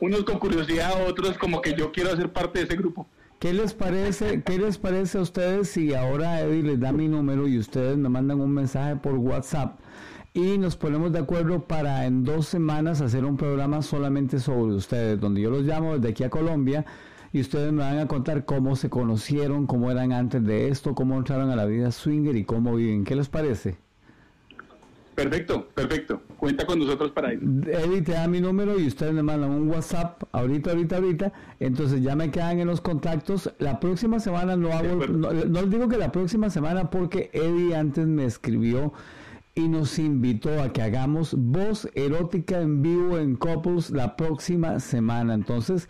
unos 0.00 0.24
con 0.24 0.38
curiosidad, 0.38 1.06
otros 1.08 1.38
como 1.38 1.60
que 1.60 1.74
yo 1.74 1.92
quiero 1.92 2.12
hacer 2.12 2.32
parte 2.32 2.58
de 2.58 2.64
ese 2.66 2.76
grupo. 2.76 3.06
¿Qué 3.38 3.52
les 3.52 3.74
parece, 3.74 4.42
qué 4.42 4.58
les 4.58 4.78
parece 4.78 5.18
a 5.18 5.20
ustedes 5.20 5.68
si 5.68 5.94
ahora 5.94 6.40
Eddie 6.40 6.62
les 6.62 6.80
da 6.80 6.92
mi 6.92 7.06
número 7.06 7.46
y 7.46 7.58
ustedes 7.58 7.96
me 7.96 8.08
mandan 8.08 8.40
un 8.40 8.52
mensaje 8.52 8.96
por 8.96 9.14
WhatsApp 9.14 9.78
y 10.36 10.58
nos 10.58 10.76
ponemos 10.76 11.12
de 11.12 11.18
acuerdo 11.18 11.64
para 11.64 12.04
en 12.04 12.24
dos 12.24 12.46
semanas 12.46 13.00
hacer 13.00 13.24
un 13.24 13.38
programa 13.38 13.80
solamente 13.80 14.38
sobre 14.38 14.74
ustedes, 14.74 15.18
donde 15.18 15.40
yo 15.40 15.50
los 15.50 15.62
llamo 15.62 15.96
desde 15.96 16.10
aquí 16.10 16.24
a 16.24 16.30
Colombia 16.30 16.84
y 17.36 17.40
ustedes 17.40 17.70
me 17.70 17.82
van 17.82 17.98
a 17.98 18.08
contar 18.08 18.46
cómo 18.46 18.76
se 18.76 18.88
conocieron, 18.88 19.66
cómo 19.66 19.90
eran 19.90 20.12
antes 20.12 20.42
de 20.42 20.68
esto, 20.68 20.94
cómo 20.94 21.18
entraron 21.18 21.50
a 21.50 21.56
la 21.56 21.66
vida 21.66 21.92
swinger 21.92 22.34
y 22.34 22.44
cómo 22.44 22.74
viven. 22.74 23.04
¿Qué 23.04 23.14
les 23.14 23.28
parece? 23.28 23.76
Perfecto, 25.14 25.68
perfecto. 25.74 26.22
Cuenta 26.38 26.64
con 26.64 26.78
nosotros 26.78 27.10
para 27.10 27.32
eso. 27.32 27.44
Eddie 27.44 28.00
te 28.00 28.12
da 28.12 28.26
mi 28.26 28.40
número 28.40 28.78
y 28.78 28.86
ustedes 28.86 29.12
me 29.12 29.22
mandan 29.22 29.50
un 29.50 29.68
WhatsApp 29.68 30.22
ahorita, 30.32 30.70
ahorita, 30.70 30.96
ahorita. 30.96 31.32
Entonces 31.60 32.02
ya 32.02 32.16
me 32.16 32.30
quedan 32.30 32.58
en 32.58 32.68
los 32.68 32.80
contactos. 32.80 33.52
La 33.58 33.80
próxima 33.80 34.18
semana 34.18 34.56
no 34.56 34.72
hago, 34.72 35.06
no, 35.06 35.32
no 35.32 35.60
les 35.60 35.70
digo 35.70 35.88
que 35.88 35.98
la 35.98 36.12
próxima 36.12 36.48
semana 36.48 36.88
porque 36.88 37.28
Eddie 37.34 37.76
antes 37.76 38.06
me 38.06 38.24
escribió 38.24 38.94
y 39.58 39.68
nos 39.68 39.98
invitó 39.98 40.62
a 40.62 40.70
que 40.70 40.82
hagamos 40.82 41.34
voz 41.34 41.88
erótica 41.94 42.60
en 42.60 42.82
vivo 42.82 43.16
en 43.16 43.36
Couples 43.36 43.88
la 43.88 44.14
próxima 44.14 44.78
semana. 44.80 45.32
Entonces 45.32 45.88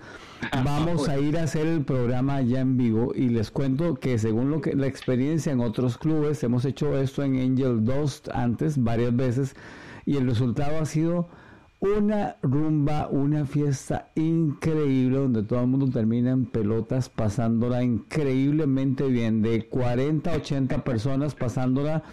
vamos 0.65 1.09
a 1.09 1.19
ir 1.19 1.37
a 1.37 1.43
hacer 1.43 1.67
el 1.67 1.85
programa 1.85 2.41
ya 2.43 2.61
en 2.61 2.77
vivo 2.77 3.13
y 3.13 3.29
les 3.29 3.51
cuento 3.51 3.97
que 3.97 4.19
según 4.19 4.51
lo 4.51 4.61
que 4.61 4.77
la 4.77 4.87
experiencia 4.87 5.51
en 5.51 5.61
otros 5.61 5.99
clubes, 5.99 6.45
hemos 6.45 6.65
hecho 6.65 6.97
esto 6.97 7.25
en 7.25 7.41
Angel 7.41 7.85
Dust 7.85 8.29
antes 8.33 8.81
varias 8.81 9.15
veces 9.17 9.57
y 10.07 10.17
el 10.17 10.29
resultado 10.29 10.79
ha 10.79 10.87
sido 10.87 11.29
una 11.81 12.37
rumba, 12.43 13.09
una 13.09 13.47
fiesta 13.47 14.11
increíble 14.15 15.19
donde 15.19 15.43
todo 15.43 15.63
el 15.63 15.67
mundo 15.67 15.91
termina 15.91 16.31
en 16.31 16.47
pelotas 16.47 17.09
pasándola 17.09 17.83
increíblemente 17.83 19.09
bien, 19.09 19.43
de 19.43 19.67
40 19.69 20.33
a 20.33 20.37
80 20.37 20.85
personas 20.85 21.35
pasándola 21.35 22.05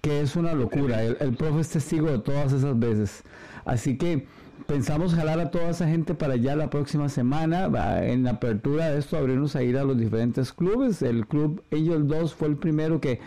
que 0.00 0.20
es 0.20 0.36
una 0.36 0.54
locura. 0.54 1.02
El, 1.02 1.16
el, 1.20 1.34
profe 1.34 1.60
es 1.60 1.68
testigo 1.70 2.10
de 2.10 2.18
todas 2.18 2.52
esas 2.52 2.78
veces. 2.78 3.22
Así 3.64 3.96
que 3.96 4.26
pensamos 4.66 5.14
jalar 5.14 5.40
a 5.40 5.50
toda 5.50 5.70
esa 5.70 5.88
gente 5.88 6.14
para 6.14 6.34
allá 6.34 6.56
la 6.56 6.70
próxima 6.70 7.08
semana. 7.08 7.68
En 8.06 8.24
la 8.24 8.30
apertura 8.30 8.90
de 8.90 8.98
esto, 8.98 9.16
abrirnos 9.16 9.56
a 9.56 9.62
ir 9.62 9.76
a 9.76 9.84
los 9.84 9.98
diferentes 9.98 10.52
clubes. 10.52 11.02
El 11.02 11.26
club 11.26 11.62
Angel 11.72 12.06
2 12.06 12.34
fue 12.34 12.48
el 12.48 12.56
primero 12.56 13.00
que, 13.00 13.20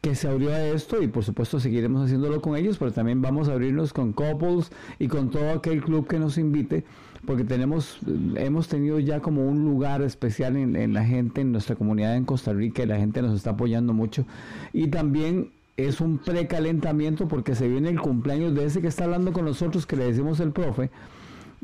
que 0.00 0.14
se 0.14 0.28
abrió 0.28 0.50
a 0.50 0.64
esto 0.64 1.02
y 1.02 1.08
por 1.08 1.24
supuesto 1.24 1.60
seguiremos 1.60 2.04
haciéndolo 2.04 2.40
con 2.42 2.56
ellos, 2.56 2.78
pero 2.78 2.92
también 2.92 3.22
vamos 3.22 3.48
a 3.48 3.52
abrirnos 3.52 3.92
con 3.92 4.12
couples 4.12 4.70
y 4.98 5.08
con 5.08 5.30
todo 5.30 5.50
aquel 5.50 5.82
club 5.82 6.06
que 6.06 6.18
nos 6.18 6.38
invite 6.38 6.84
porque 7.26 7.44
tenemos, 7.44 7.98
hemos 8.36 8.68
tenido 8.68 8.98
ya 9.00 9.20
como 9.20 9.46
un 9.46 9.64
lugar 9.64 10.02
especial 10.02 10.56
en, 10.56 10.76
en 10.76 10.94
la 10.94 11.04
gente, 11.04 11.40
en 11.40 11.52
nuestra 11.52 11.74
comunidad 11.74 12.16
en 12.16 12.24
Costa 12.24 12.52
Rica 12.52 12.84
y 12.84 12.86
la 12.86 12.96
gente 12.96 13.22
nos 13.22 13.34
está 13.34 13.50
apoyando 13.50 13.92
mucho. 13.92 14.24
Y 14.72 14.88
también 14.88 15.50
es 15.78 16.00
un 16.00 16.18
precalentamiento 16.18 17.28
porque 17.28 17.54
se 17.54 17.68
viene 17.68 17.88
el 17.88 18.00
cumpleaños 18.00 18.52
de 18.52 18.64
ese 18.64 18.82
que 18.82 18.88
está 18.88 19.04
hablando 19.04 19.32
con 19.32 19.44
nosotros, 19.44 19.86
que 19.86 19.94
le 19.94 20.06
decimos 20.06 20.40
el 20.40 20.50
profe. 20.50 20.90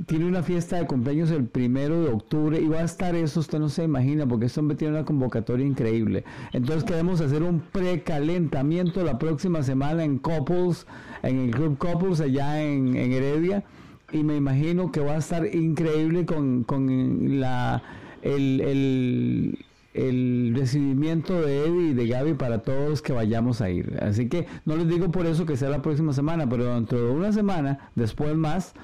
Tiene 0.06 0.24
una 0.26 0.42
fiesta 0.42 0.76
de 0.76 0.86
cumpleaños 0.86 1.32
el 1.32 1.46
primero 1.46 2.00
de 2.00 2.10
octubre 2.10 2.60
y 2.60 2.68
va 2.68 2.78
a 2.78 2.84
estar 2.84 3.16
eso, 3.16 3.40
usted 3.40 3.58
no 3.58 3.68
se 3.68 3.82
imagina, 3.82 4.24
porque 4.24 4.46
este 4.46 4.60
hombre 4.60 4.76
tiene 4.76 4.94
una 4.94 5.04
convocatoria 5.04 5.66
increíble. 5.66 6.24
Entonces 6.52 6.84
queremos 6.84 7.20
hacer 7.20 7.42
un 7.42 7.58
precalentamiento 7.60 9.02
la 9.02 9.18
próxima 9.18 9.64
semana 9.64 10.04
en 10.04 10.18
Couples, 10.18 10.86
en 11.24 11.40
el 11.40 11.50
Club 11.50 11.76
Couples 11.78 12.20
allá 12.20 12.62
en, 12.62 12.96
Heredia. 12.96 13.64
Y 14.12 14.22
me 14.22 14.36
imagino 14.36 14.92
que 14.92 15.00
va 15.00 15.14
a 15.14 15.18
estar 15.18 15.44
increíble 15.52 16.24
con, 16.24 16.62
con 16.62 17.40
la, 17.40 17.82
el 18.22 19.58
recibimiento 19.94 21.40
de 21.40 21.66
Eddie 21.66 21.90
y 21.90 21.94
de 21.94 22.06
Gaby 22.08 22.34
para 22.34 22.62
todos 22.62 22.90
los 22.90 23.02
que 23.02 23.12
vayamos 23.12 23.60
a 23.60 23.70
ir. 23.70 23.96
Así 24.02 24.28
que 24.28 24.46
no 24.64 24.76
les 24.76 24.88
digo 24.88 25.10
por 25.10 25.26
eso 25.26 25.46
que 25.46 25.56
sea 25.56 25.68
la 25.68 25.82
próxima 25.82 26.12
semana, 26.12 26.48
pero 26.48 26.74
dentro 26.74 27.00
de 27.00 27.10
una 27.12 27.32
semana, 27.32 27.90
después 27.94 28.34
más, 28.34 28.74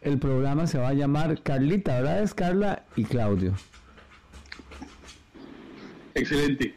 el 0.00 0.18
programa 0.18 0.66
se 0.66 0.78
va 0.78 0.88
a 0.88 0.94
llamar 0.94 1.42
Carlita, 1.42 1.96
¿verdad? 1.96 2.22
Es 2.22 2.32
Carla 2.32 2.84
y 2.96 3.04
Claudio. 3.04 3.52
Excelente. 6.14 6.74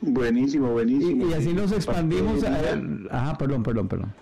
Buenísimo, 0.00 0.72
buenísimo. 0.72 1.28
Y, 1.28 1.34
así 1.34 1.52
nos 1.52 1.72
expandimos. 1.72 2.42
A, 2.42 2.56
ajá, 3.10 3.38
perdón, 3.38 3.62
perdón, 3.62 3.88
perdón. 3.88 4.12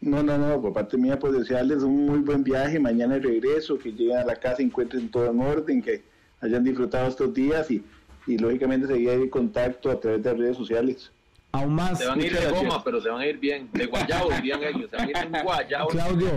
No, 0.00 0.22
no, 0.22 0.38
no, 0.38 0.60
por 0.60 0.72
parte 0.72 0.96
mía, 0.96 1.18
pues 1.18 1.32
desearles 1.32 1.82
un 1.82 2.06
muy 2.06 2.18
buen 2.20 2.44
viaje, 2.44 2.78
mañana 2.78 3.16
el 3.16 3.22
regreso, 3.22 3.78
que 3.78 3.90
lleguen 3.90 4.18
a 4.18 4.24
la 4.24 4.36
casa 4.36 4.62
y 4.62 4.66
encuentren 4.66 5.10
todo 5.10 5.30
en 5.30 5.40
orden, 5.40 5.82
que 5.82 6.02
hayan 6.40 6.62
disfrutado 6.62 7.08
estos 7.08 7.34
días 7.34 7.68
y 7.70 7.82
y 8.28 8.38
lógicamente 8.38 8.86
seguir 8.86 9.10
en 9.10 9.28
contacto 9.28 9.90
a 9.90 9.98
través 9.98 10.22
de 10.22 10.34
redes 10.34 10.56
sociales. 10.56 11.10
Aún 11.50 11.74
más. 11.74 11.98
Se 11.98 12.06
van 12.06 12.20
a 12.20 12.26
ir 12.26 12.38
de 12.38 12.50
goma, 12.50 12.84
pero 12.84 13.00
se 13.00 13.08
van 13.08 13.22
a 13.22 13.26
ir 13.26 13.38
bien. 13.38 13.70
De 13.72 13.86
guayabo 13.86 14.30
irían 14.38 14.62
ellos. 14.62 14.90
Se 14.90 14.96
van 14.96 15.06
a 15.06 15.10
ir 15.10 15.16
en 15.16 15.42
guayabo. 15.42 15.88
Claudio, 15.88 16.30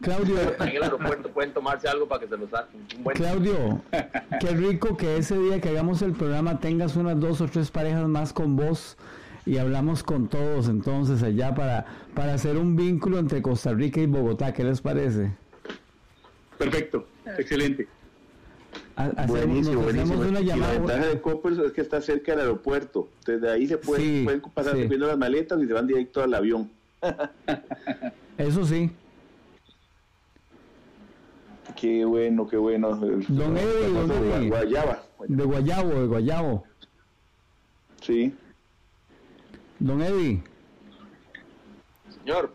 Claudio. 0.00 0.36
En 0.60 0.68
el 0.68 0.82
aeropuerto 0.82 1.28
pueden 1.30 1.52
tomarse 1.52 1.88
algo 1.88 2.06
para 2.06 2.20
que 2.20 2.28
se 2.28 2.36
los 2.36 2.48
saquen. 2.50 2.80
Claudio, 3.14 3.82
qué 4.40 4.48
rico 4.50 4.96
que 4.96 5.16
ese 5.16 5.36
día 5.38 5.60
que 5.60 5.70
hagamos 5.70 6.02
el 6.02 6.12
programa 6.12 6.60
tengas 6.60 6.94
unas 6.94 7.18
dos 7.18 7.40
o 7.40 7.48
tres 7.48 7.72
parejas 7.72 8.06
más 8.06 8.32
con 8.32 8.54
vos 8.54 8.96
y 9.44 9.58
hablamos 9.58 10.02
con 10.02 10.28
todos 10.28 10.68
entonces 10.68 11.22
allá 11.22 11.54
para, 11.54 11.84
para 12.14 12.34
hacer 12.34 12.56
un 12.56 12.76
vínculo 12.76 13.18
entre 13.18 13.42
Costa 13.42 13.72
Rica 13.72 14.00
y 14.00 14.06
Bogotá. 14.06 14.52
¿Qué 14.52 14.62
les 14.62 14.80
parece? 14.80 15.32
Perfecto, 16.58 17.08
excelente. 17.26 17.88
Buenísimo, 19.26 19.82
buenísimo. 19.82 20.20
Una 20.20 20.40
llamada. 20.40 20.72
la 20.72 20.78
ventaja 20.78 21.06
de 21.06 21.20
Coppers 21.20 21.58
es 21.58 21.72
que 21.72 21.80
está 21.80 22.00
cerca 22.00 22.32
del 22.32 22.42
aeropuerto. 22.42 23.08
Desde 23.26 23.50
ahí 23.50 23.66
se 23.66 23.78
pueden, 23.78 24.24
pueden 24.24 24.40
pasar 24.40 24.72
subiendo 24.72 25.06
las 25.06 25.18
maletas 25.18 25.60
y 25.62 25.66
se 25.66 25.72
van 25.72 25.86
directo 25.86 26.22
al 26.22 26.34
avión. 26.34 26.70
Eso 28.38 28.64
sí. 28.64 28.90
Qué 31.76 32.04
bueno, 32.04 32.46
qué 32.46 32.56
bueno. 32.56 32.94
Don 32.94 33.56
Eddie, 33.56 34.40
de 34.40 34.48
Guayaba. 34.48 35.02
De 35.26 35.44
Guayabo, 35.44 36.00
de 36.00 36.06
Guayabo. 36.06 36.64
Sí. 38.00 38.34
Don 39.80 40.00
Eddie. 40.00 40.42
Señor. 42.20 42.52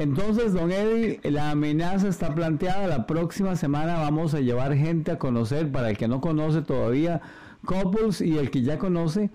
Entonces, 0.00 0.54
don 0.54 0.72
Eddie, 0.72 1.20
la 1.24 1.50
amenaza 1.50 2.08
está 2.08 2.34
planteada. 2.34 2.86
La 2.86 3.06
próxima 3.06 3.54
semana 3.54 3.98
vamos 3.98 4.32
a 4.32 4.40
llevar 4.40 4.74
gente 4.74 5.10
a 5.10 5.18
conocer, 5.18 5.70
para 5.70 5.90
el 5.90 5.98
que 5.98 6.08
no 6.08 6.22
conoce 6.22 6.62
todavía, 6.62 7.20
Couples 7.66 8.22
y 8.22 8.38
el 8.38 8.50
que 8.50 8.62
ya 8.62 8.78
conoce, 8.78 9.28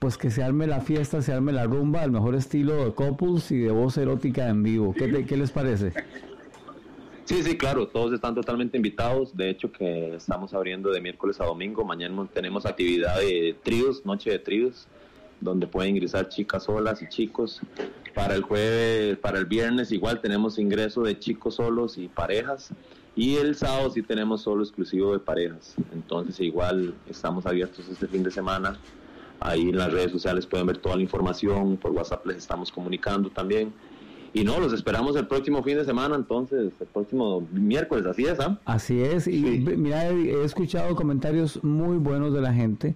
pues 0.00 0.18
que 0.18 0.32
se 0.32 0.42
arme 0.42 0.66
la 0.66 0.80
fiesta, 0.80 1.22
se 1.22 1.32
arme 1.32 1.52
la 1.52 1.66
rumba, 1.66 2.02
al 2.02 2.10
mejor 2.10 2.34
estilo 2.34 2.84
de 2.84 2.94
Couples 2.94 3.52
y 3.52 3.58
de 3.58 3.70
voz 3.70 3.96
erótica 3.96 4.48
en 4.48 4.64
vivo. 4.64 4.92
¿Qué, 4.92 5.24
qué 5.24 5.36
les 5.36 5.52
parece? 5.52 5.92
Sí, 7.24 7.40
sí, 7.44 7.56
claro, 7.56 7.86
todos 7.86 8.12
están 8.12 8.34
totalmente 8.34 8.76
invitados. 8.76 9.36
De 9.36 9.50
hecho, 9.50 9.70
que 9.70 10.16
estamos 10.16 10.52
abriendo 10.52 10.90
de 10.90 11.00
miércoles 11.00 11.40
a 11.40 11.44
domingo. 11.44 11.84
Mañana 11.84 12.26
tenemos 12.34 12.66
actividad 12.66 13.20
de 13.20 13.54
tríos, 13.62 14.04
noche 14.04 14.30
de 14.30 14.40
tríos, 14.40 14.88
donde 15.40 15.66
pueden 15.66 15.96
ingresar 15.96 16.28
chicas 16.28 16.64
solas 16.64 17.02
y 17.02 17.08
chicos. 17.08 17.60
Para 18.14 18.34
el 18.34 18.42
jueves, 18.42 19.16
para 19.18 19.38
el 19.38 19.46
viernes 19.46 19.92
igual 19.92 20.20
tenemos 20.20 20.58
ingreso 20.58 21.02
de 21.02 21.18
chicos 21.18 21.56
solos 21.56 21.98
y 21.98 22.08
parejas. 22.08 22.70
Y 23.14 23.36
el 23.36 23.54
sábado 23.56 23.90
sí 23.90 24.02
tenemos 24.02 24.42
solo 24.42 24.62
exclusivo 24.62 25.12
de 25.12 25.18
parejas. 25.18 25.74
Entonces 25.92 26.40
igual 26.40 26.94
estamos 27.08 27.46
abiertos 27.46 27.88
este 27.88 28.06
fin 28.06 28.22
de 28.22 28.30
semana. 28.30 28.78
Ahí 29.40 29.68
en 29.68 29.78
las 29.78 29.92
redes 29.92 30.12
sociales 30.12 30.46
pueden 30.46 30.66
ver 30.66 30.78
toda 30.78 30.96
la 30.96 31.02
información. 31.02 31.76
Por 31.76 31.92
WhatsApp 31.92 32.26
les 32.26 32.38
estamos 32.38 32.72
comunicando 32.72 33.30
también 33.30 33.72
y 34.32 34.44
no, 34.44 34.60
los 34.60 34.72
esperamos 34.72 35.16
el 35.16 35.26
próximo 35.26 35.62
fin 35.62 35.76
de 35.76 35.84
semana, 35.84 36.14
entonces, 36.14 36.72
el 36.78 36.86
próximo 36.86 37.46
miércoles, 37.50 38.04
así 38.06 38.24
es, 38.24 38.38
¿ah? 38.40 38.58
Así 38.66 39.00
es, 39.00 39.26
y 39.26 39.40
mira, 39.40 40.10
he 40.10 40.44
escuchado 40.44 40.94
comentarios 40.94 41.62
muy 41.64 41.96
buenos 41.96 42.34
de 42.34 42.42
la 42.42 42.52
gente, 42.52 42.94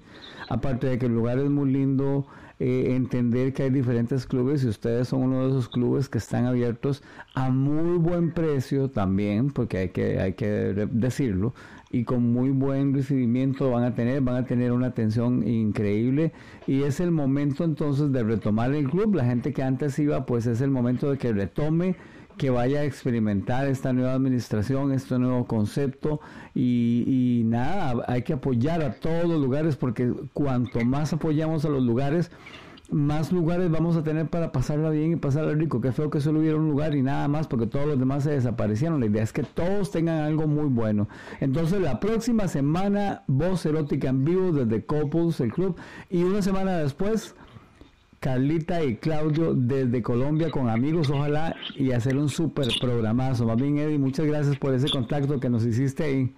aparte 0.53 0.87
de 0.87 0.99
que 0.99 1.07
el 1.07 1.15
lugar 1.15 1.38
es 1.38 1.49
muy 1.49 1.73
lindo, 1.73 2.27
eh, 2.61 2.95
entender 2.95 3.55
que 3.55 3.62
hay 3.62 3.71
diferentes 3.71 4.27
clubes 4.27 4.62
y 4.65 4.69
ustedes 4.69 5.09
son 5.09 5.23
uno 5.23 5.45
de 5.45 5.49
esos 5.49 5.67
clubes 5.67 6.11
que 6.11 6.19
están 6.19 6.45
abiertos 6.45 7.03
a 7.35 7.49
muy 7.49 7.97
buen 7.97 8.33
precio 8.33 8.91
también, 8.91 9.51
porque 9.51 9.79
hay 9.79 9.88
que, 9.88 10.21
hay 10.21 10.35
que 10.35 10.47
decirlo, 10.93 11.55
y 11.91 12.05
con 12.05 12.33
muy 12.35 12.51
buen 12.51 12.93
recibimiento 12.93 13.71
van 13.71 13.85
a 13.85 13.95
tener, 13.95 14.21
van 14.21 14.37
a 14.37 14.45
tener 14.45 14.73
una 14.73 14.88
atención 14.88 15.49
increíble. 15.49 16.33
Y 16.67 16.83
es 16.83 17.01
el 17.01 17.12
momento 17.12 17.65
entonces 17.65 18.12
de 18.12 18.23
retomar 18.23 18.75
el 18.75 18.91
club, 18.91 19.15
la 19.15 19.25
gente 19.25 19.55
que 19.55 19.62
antes 19.62 19.99
iba 19.99 20.27
pues 20.27 20.47
es 20.47 20.61
el 20.61 20.71
momento 20.71 21.11
de 21.11 21.17
que 21.17 21.33
retome 21.33 21.97
que 22.37 22.51
vaya 22.51 22.81
a 22.81 22.85
experimentar 22.85 23.66
esta 23.66 23.92
nueva 23.92 24.12
administración, 24.14 24.92
este 24.92 25.18
nuevo 25.18 25.47
concepto 25.47 26.21
y, 26.55 27.42
nada, 27.45 28.05
hay 28.07 28.23
que 28.23 28.35
apoyar 28.35 28.83
a 28.83 28.95
todos 28.95 29.25
los 29.25 29.40
lugares 29.40 29.77
porque 29.77 30.12
cuanto 30.33 30.85
más 30.85 31.12
apoyamos 31.12 31.64
a 31.64 31.68
los 31.68 31.83
lugares, 31.83 32.31
más 32.90 33.33
lugares 33.33 33.71
vamos 33.71 33.97
a 33.97 34.03
tener 34.03 34.29
para 34.29 34.53
pasarla 34.53 34.90
bien 34.90 35.12
y 35.12 35.16
pasarla 35.16 35.55
rico. 35.55 35.81
Qué 35.81 35.92
feo 35.92 36.11
que 36.11 36.21
solo 36.21 36.40
hubiera 36.40 36.57
un 36.57 36.68
lugar 36.68 36.95
y 36.95 37.03
nada 37.03 37.27
más 37.29 37.47
porque 37.49 37.66
todos 37.66 37.87
los 37.87 37.99
demás 37.99 38.25
se 38.25 38.33
desaparecieron. 38.33 39.01
La 39.01 39.07
idea 39.07 39.23
es 39.23 39.33
que 39.33 39.42
todos 39.42 39.90
tengan 39.90 40.21
algo 40.21 40.47
muy 40.47 40.66
bueno. 40.66 41.09
Entonces 41.40 41.81
la 41.81 42.01
próxima 42.01 42.49
semana, 42.49 43.23
voz 43.27 43.64
erótica 43.64 44.09
en 44.09 44.25
vivo 44.25 44.53
desde 44.53 44.85
Couples, 44.85 45.40
el 45.40 45.53
club, 45.53 45.77
y 46.11 46.23
una 46.23 46.42
semana 46.42 46.77
después 46.77 47.35
Carlita 48.23 48.85
y 48.85 48.99
Claudio 48.99 49.53
desde 49.53 50.01
Colombia 50.01 50.49
con 50.49 50.71
amigos, 50.71 51.11
ojalá, 51.11 51.57
y 51.75 51.91
hacer 51.91 52.17
un 52.17 52.29
súper 52.29 52.69
programazo. 52.81 53.45
Más 53.45 53.57
bien, 53.57 53.79
Eddie, 53.79 53.99
muchas 53.99 54.27
gracias 54.27 54.57
por 54.57 54.73
ese 54.73 54.89
contacto 54.89 55.41
que 55.41 55.51
nos 55.51 55.67
hiciste 55.67 56.05
ahí. 56.05 56.33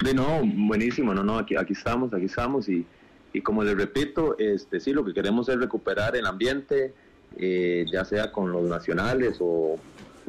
De 0.00 0.14
no, 0.14 0.42
buenísimo, 0.44 1.12
no, 1.12 1.24
no, 1.24 1.38
aquí, 1.38 1.56
estamos, 1.70 2.14
aquí 2.14 2.26
estamos 2.26 2.68
y, 2.68 2.86
y 3.32 3.40
como 3.40 3.64
les 3.64 3.76
repito, 3.76 4.38
este 4.38 4.78
sí, 4.78 4.92
lo 4.92 5.04
que 5.04 5.12
queremos 5.12 5.48
es 5.48 5.56
recuperar 5.56 6.16
el 6.16 6.24
ambiente, 6.24 6.94
eh, 7.36 7.84
ya 7.90 8.04
sea 8.04 8.30
con 8.30 8.52
los 8.52 8.68
nacionales 8.68 9.38
o 9.40 9.76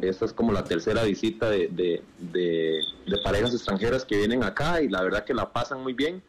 esta 0.01 0.25
es 0.25 0.33
como 0.33 0.51
la 0.51 0.63
tercera 0.63 1.03
visita 1.03 1.51
de, 1.51 1.67
de, 1.67 2.01
de 2.31 3.17
parejas 3.23 3.53
extranjeras 3.53 4.05
que 4.05 4.17
vienen 4.17 4.43
acá 4.43 4.81
y 4.81 4.89
la 4.89 5.03
verdad 5.03 5.23
que 5.23 5.35
la 5.35 5.53
pasan 5.53 5.83
muy 5.83 5.93
bien 5.93 6.23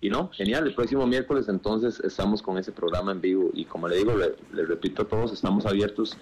y 0.00 0.10
no, 0.10 0.30
genial, 0.30 0.66
el 0.66 0.74
próximo 0.74 1.06
miércoles 1.06 1.48
entonces 1.48 2.00
estamos 2.00 2.42
con 2.42 2.58
ese 2.58 2.70
programa 2.70 3.12
en 3.12 3.20
vivo. 3.20 3.50
Y 3.54 3.64
como 3.64 3.88
le 3.88 3.96
digo, 3.96 4.12
le, 4.14 4.66
repito 4.66 5.02
a 5.02 5.08
todos, 5.08 5.32
estamos 5.32 5.64
abiertos 5.64 6.16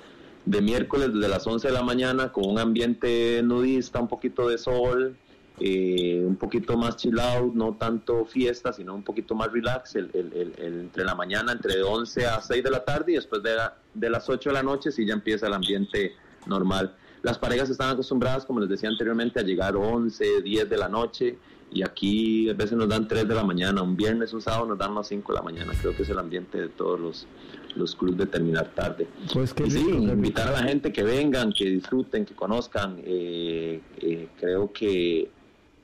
de 0.44 0.60
miércoles 0.60 1.12
desde 1.12 1.28
las 1.28 1.46
11 1.46 1.68
de 1.68 1.74
la 1.74 1.82
mañana 1.82 2.30
con 2.30 2.46
un 2.46 2.58
ambiente 2.58 3.40
nudista, 3.42 4.00
un 4.00 4.08
poquito 4.08 4.48
de 4.48 4.58
sol, 4.58 5.16
eh, 5.58 6.22
un 6.24 6.36
poquito 6.36 6.76
más 6.76 6.96
chill 6.96 7.18
out, 7.18 7.54
no 7.54 7.74
tanto 7.74 8.24
fiesta, 8.24 8.72
sino 8.72 8.94
un 8.94 9.02
poquito 9.02 9.34
más 9.34 9.50
relax, 9.50 9.96
el, 9.96 10.10
entre 10.58 11.04
la 11.04 11.16
mañana, 11.16 11.52
entre 11.52 11.82
11 11.82 12.26
a 12.26 12.40
6 12.40 12.62
de 12.62 12.70
la 12.70 12.84
tarde 12.84 13.12
y 13.12 13.14
después 13.16 13.42
de, 13.42 13.56
de 13.92 14.10
las 14.10 14.28
8 14.28 14.50
de 14.50 14.54
la 14.54 14.62
noche 14.62 14.92
si 14.92 15.04
ya 15.04 15.14
empieza 15.14 15.48
el 15.48 15.54
ambiente 15.54 16.12
normal. 16.46 16.94
Las 17.22 17.38
parejas 17.38 17.70
están 17.70 17.90
acostumbradas, 17.90 18.44
como 18.44 18.60
les 18.60 18.68
decía 18.68 18.88
anteriormente, 18.88 19.40
a 19.40 19.42
llegar 19.42 19.74
11, 19.76 20.42
10 20.42 20.68
de 20.68 20.76
la 20.76 20.88
noche 20.88 21.38
y 21.74 21.82
aquí 21.82 22.48
a 22.48 22.54
veces 22.54 22.78
nos 22.78 22.88
dan 22.88 23.08
3 23.08 23.26
de 23.26 23.34
la 23.34 23.42
mañana, 23.42 23.82
un 23.82 23.96
viernes, 23.96 24.32
un 24.32 24.40
sábado 24.40 24.64
nos 24.64 24.78
dan 24.78 24.94
las 24.94 25.08
5 25.08 25.32
de 25.32 25.38
la 25.38 25.42
mañana. 25.42 25.72
Creo 25.80 25.94
que 25.94 26.04
es 26.04 26.08
el 26.08 26.20
ambiente 26.20 26.56
de 26.56 26.68
todos 26.68 27.00
los, 27.00 27.26
los 27.74 27.96
clubes 27.96 28.18
de 28.18 28.26
terminar 28.26 28.70
tarde. 28.76 29.08
Pues 29.32 29.52
que 29.52 29.68
sí, 29.68 29.80
invitar 29.80 30.46
a 30.46 30.52
la 30.52 30.62
gente 30.62 30.92
que 30.92 31.02
vengan, 31.02 31.52
que 31.52 31.64
disfruten, 31.64 32.24
que 32.24 32.34
conozcan. 32.34 33.00
Eh, 33.04 33.80
eh, 33.98 34.28
creo 34.38 34.72
que 34.72 35.28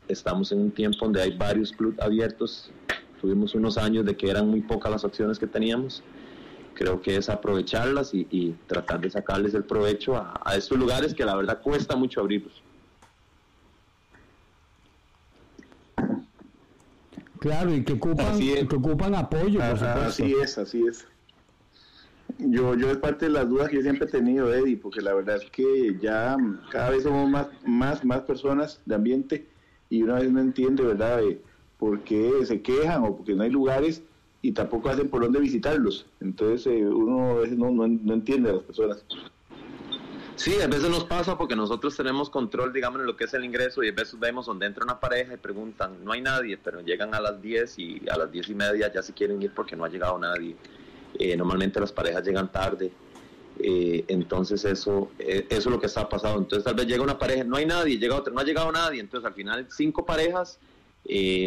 estamos 0.06 0.52
en 0.52 0.60
un 0.60 0.70
tiempo 0.70 0.98
donde 1.02 1.22
hay 1.22 1.36
varios 1.36 1.72
clubes 1.72 1.98
abiertos. 1.98 2.70
Tuvimos 3.20 3.56
unos 3.56 3.76
años 3.76 4.04
de 4.04 4.16
que 4.16 4.30
eran 4.30 4.48
muy 4.48 4.60
pocas 4.60 4.92
las 4.92 5.04
opciones 5.04 5.40
que 5.40 5.48
teníamos. 5.48 6.04
Creo 6.74 7.02
que 7.02 7.16
es 7.16 7.28
aprovecharlas 7.28 8.14
y, 8.14 8.54
tratar 8.68 9.00
de 9.00 9.10
sacarles 9.10 9.54
el 9.54 9.64
provecho 9.64 10.14
a, 10.14 10.40
a 10.44 10.54
estos 10.54 10.78
lugares 10.78 11.14
que 11.14 11.24
la 11.24 11.34
verdad 11.34 11.60
cuesta 11.60 11.96
mucho 11.96 12.20
abrirlos. 12.20 12.62
Claro, 17.40 17.74
y 17.74 17.82
que 17.82 17.94
ocupan, 17.94 18.38
que 18.38 18.76
ocupan 18.76 19.14
apoyo, 19.14 19.60
por 19.60 19.78
supuesto. 19.78 20.24
Así 20.24 20.34
es, 20.42 20.58
así 20.58 20.86
es. 20.86 21.06
Yo, 22.38 22.74
yo 22.74 22.90
es 22.90 22.98
parte 22.98 23.26
de 23.26 23.32
las 23.32 23.48
dudas 23.48 23.68
que 23.68 23.76
yo 23.76 23.82
siempre 23.82 24.06
he 24.06 24.10
tenido, 24.10 24.52
Eddie, 24.52 24.76
porque 24.76 25.00
la 25.00 25.14
verdad 25.14 25.36
es 25.42 25.50
que 25.50 25.96
ya 26.00 26.36
cada 26.70 26.90
vez 26.90 27.02
somos 27.02 27.28
más, 27.28 27.48
más, 27.66 28.04
más 28.04 28.20
personas 28.22 28.80
de 28.84 28.94
ambiente 28.94 29.48
y 29.88 30.02
una 30.02 30.14
vez 30.14 30.30
no 30.30 30.40
entiende, 30.40 30.84
¿verdad?, 30.84 31.20
por 31.78 32.04
qué 32.04 32.44
se 32.44 32.60
quejan 32.60 33.04
o 33.04 33.16
porque 33.16 33.34
no 33.34 33.42
hay 33.42 33.50
lugares 33.50 34.02
y 34.42 34.52
tampoco 34.52 34.90
hacen 34.90 35.08
por 35.08 35.22
dónde 35.22 35.40
visitarlos. 35.40 36.06
Entonces 36.20 36.66
eh, 36.66 36.84
uno 36.86 37.30
a 37.30 37.40
veces 37.40 37.56
no, 37.56 37.70
no, 37.70 37.88
no 37.88 38.14
entiende 38.14 38.50
a 38.50 38.54
las 38.54 38.62
personas. 38.64 39.04
Sí, 40.40 40.58
a 40.62 40.66
veces 40.68 40.88
nos 40.88 41.04
pasa 41.04 41.36
porque 41.36 41.54
nosotros 41.54 41.94
tenemos 41.94 42.30
control, 42.30 42.72
digamos, 42.72 43.00
en 43.00 43.06
lo 43.06 43.14
que 43.14 43.24
es 43.24 43.34
el 43.34 43.44
ingreso 43.44 43.82
y 43.82 43.88
a 43.88 43.92
veces 43.92 44.18
vemos 44.18 44.46
donde 44.46 44.64
entra 44.64 44.82
una 44.84 44.98
pareja 44.98 45.34
y 45.34 45.36
preguntan, 45.36 46.02
no 46.02 46.12
hay 46.12 46.22
nadie, 46.22 46.56
pero 46.56 46.80
llegan 46.80 47.14
a 47.14 47.20
las 47.20 47.42
10 47.42 47.78
y 47.78 48.02
a 48.10 48.16
las 48.16 48.32
10 48.32 48.48
y 48.48 48.54
media 48.54 48.90
ya 48.90 49.02
se 49.02 49.12
quieren 49.12 49.42
ir 49.42 49.52
porque 49.54 49.76
no 49.76 49.84
ha 49.84 49.90
llegado 49.90 50.18
nadie. 50.18 50.56
Eh, 51.18 51.36
normalmente 51.36 51.78
las 51.78 51.92
parejas 51.92 52.24
llegan 52.24 52.50
tarde, 52.50 52.90
eh, 53.58 54.06
entonces 54.08 54.64
eso, 54.64 55.10
eh, 55.18 55.44
eso 55.50 55.68
es 55.68 55.74
lo 55.74 55.78
que 55.78 55.84
está 55.84 56.08
pasando. 56.08 56.38
Entonces 56.38 56.64
tal 56.64 56.74
vez 56.74 56.86
llega 56.86 57.02
una 57.02 57.18
pareja, 57.18 57.44
no 57.44 57.58
hay 57.58 57.66
nadie, 57.66 57.98
llega 57.98 58.16
otra, 58.16 58.32
no 58.32 58.40
ha 58.40 58.44
llegado 58.44 58.72
nadie, 58.72 59.00
entonces 59.00 59.28
al 59.28 59.34
final 59.34 59.66
cinco 59.68 60.06
parejas 60.06 60.58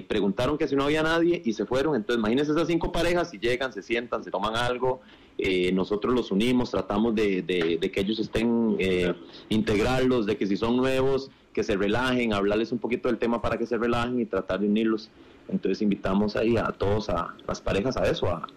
preguntaron 0.08 0.56
que 0.56 0.68
si 0.68 0.76
no 0.76 0.84
había 0.84 1.02
nadie 1.02 1.42
y 1.44 1.54
se 1.54 1.66
fueron. 1.66 1.96
Entonces, 1.96 2.20
imagínense 2.20 2.52
esas 2.52 2.68
cinco 2.68 2.92
parejas, 2.92 3.32
si 3.32 3.40
llegan, 3.40 3.74
se 3.74 3.82
sientan, 3.82 4.24
se 4.24 4.30
toman 4.30 4.56
algo, 4.56 5.02
eh, 5.38 5.72
nosotros 5.72 6.14
los 6.14 6.32
unimos, 6.32 6.72
tratamos 6.72 7.16
de, 7.16 7.42
de, 7.42 7.92
que 7.92 8.02
ellos 8.02 8.20
estén, 8.20 8.76
eh, 8.80 9.14
integrarlos, 9.50 10.26
de 10.26 10.38
que 10.38 10.46
si 10.46 10.58
son 10.58 10.78
nuevos, 10.78 11.32
que 11.54 11.64
se 11.64 11.76
relajen, 11.76 12.34
hablarles 12.34 12.72
un 12.72 12.80
poquito 12.80 13.08
del 13.10 13.18
tema 13.18 13.42
para 13.42 13.58
que 13.58 13.66
se 13.66 13.78
relajen 13.78 14.20
y 14.20 14.26
tratar 14.26 14.60
de 14.60 14.68
unirlos. 14.68 15.10
Entonces 15.50 15.82
invitamos 15.82 16.36
ahí 16.36 16.58
a 16.58 16.68
todos, 16.68 17.10
a 17.10 17.36
las 17.48 17.62
parejas 17.62 17.98
a 17.98 18.10
eso, 18.10 18.28
a, 18.28 18.48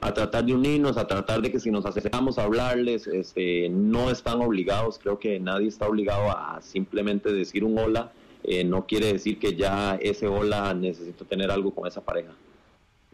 a, 0.00 0.14
tratar 0.14 0.44
de 0.44 0.54
unirnos, 0.54 0.96
a 0.96 1.06
tratar 1.06 1.40
de 1.42 1.50
que 1.50 1.58
si 1.58 1.70
nos 1.70 1.86
acercamos 1.86 2.38
a 2.38 2.44
hablarles, 2.44 3.06
este, 3.06 3.68
no 3.70 4.10
están 4.10 4.40
obligados, 4.40 4.98
creo 4.98 5.18
que 5.18 5.40
nadie 5.40 5.68
está 5.68 5.88
obligado 5.88 6.30
a 6.30 6.60
simplemente 6.62 7.32
decir 7.32 7.64
un 7.64 7.78
hola, 7.78 8.12
eh, 8.42 8.62
no 8.62 8.86
quiere 8.86 9.12
decir 9.12 9.38
que 9.38 9.56
ya 9.56 9.96
ese 9.96 10.28
hola 10.28 10.74
necesito 10.74 11.24
tener 11.24 11.50
algo 11.50 11.74
con 11.74 11.86
esa 11.86 12.02
pareja. 12.02 12.32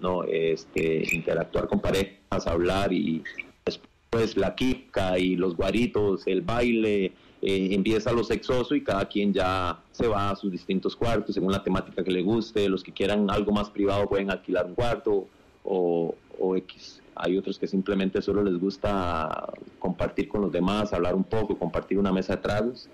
¿No? 0.00 0.24
Este, 0.24 1.02
interactuar 1.14 1.68
con 1.68 1.80
parejas, 1.80 2.46
hablar 2.46 2.92
y 2.92 3.22
después 3.64 4.36
la 4.36 4.54
kika 4.54 5.18
y 5.18 5.36
los 5.36 5.56
guaritos, 5.56 6.26
el 6.26 6.40
baile, 6.42 7.12
eh, 7.42 7.68
empieza 7.72 8.12
lo 8.12 8.22
sexoso 8.22 8.74
y 8.74 8.82
cada 8.82 9.06
quien 9.06 9.32
ya 9.32 9.80
se 9.92 10.06
va 10.06 10.30
a 10.30 10.36
sus 10.36 10.50
distintos 10.50 10.94
cuartos 10.94 11.34
según 11.34 11.52
la 11.52 11.62
temática 11.62 12.04
que 12.04 12.10
le 12.10 12.22
guste. 12.22 12.68
Los 12.68 12.82
que 12.82 12.92
quieran 12.92 13.30
algo 13.30 13.52
más 13.52 13.70
privado 13.70 14.08
pueden 14.08 14.30
alquilar 14.30 14.66
un 14.66 14.74
cuarto 14.74 15.26
o, 15.64 16.14
o 16.38 16.56
X. 16.56 17.00
Hay 17.14 17.36
otros 17.36 17.58
que 17.58 17.66
simplemente 17.66 18.22
solo 18.22 18.42
les 18.42 18.58
gusta 18.58 19.52
compartir 19.78 20.28
con 20.28 20.42
los 20.42 20.52
demás, 20.52 20.92
hablar 20.92 21.14
un 21.14 21.24
poco, 21.24 21.58
compartir 21.58 21.98
una 21.98 22.12
mesa 22.12 22.36
de 22.36 22.42
tragos. 22.42 22.88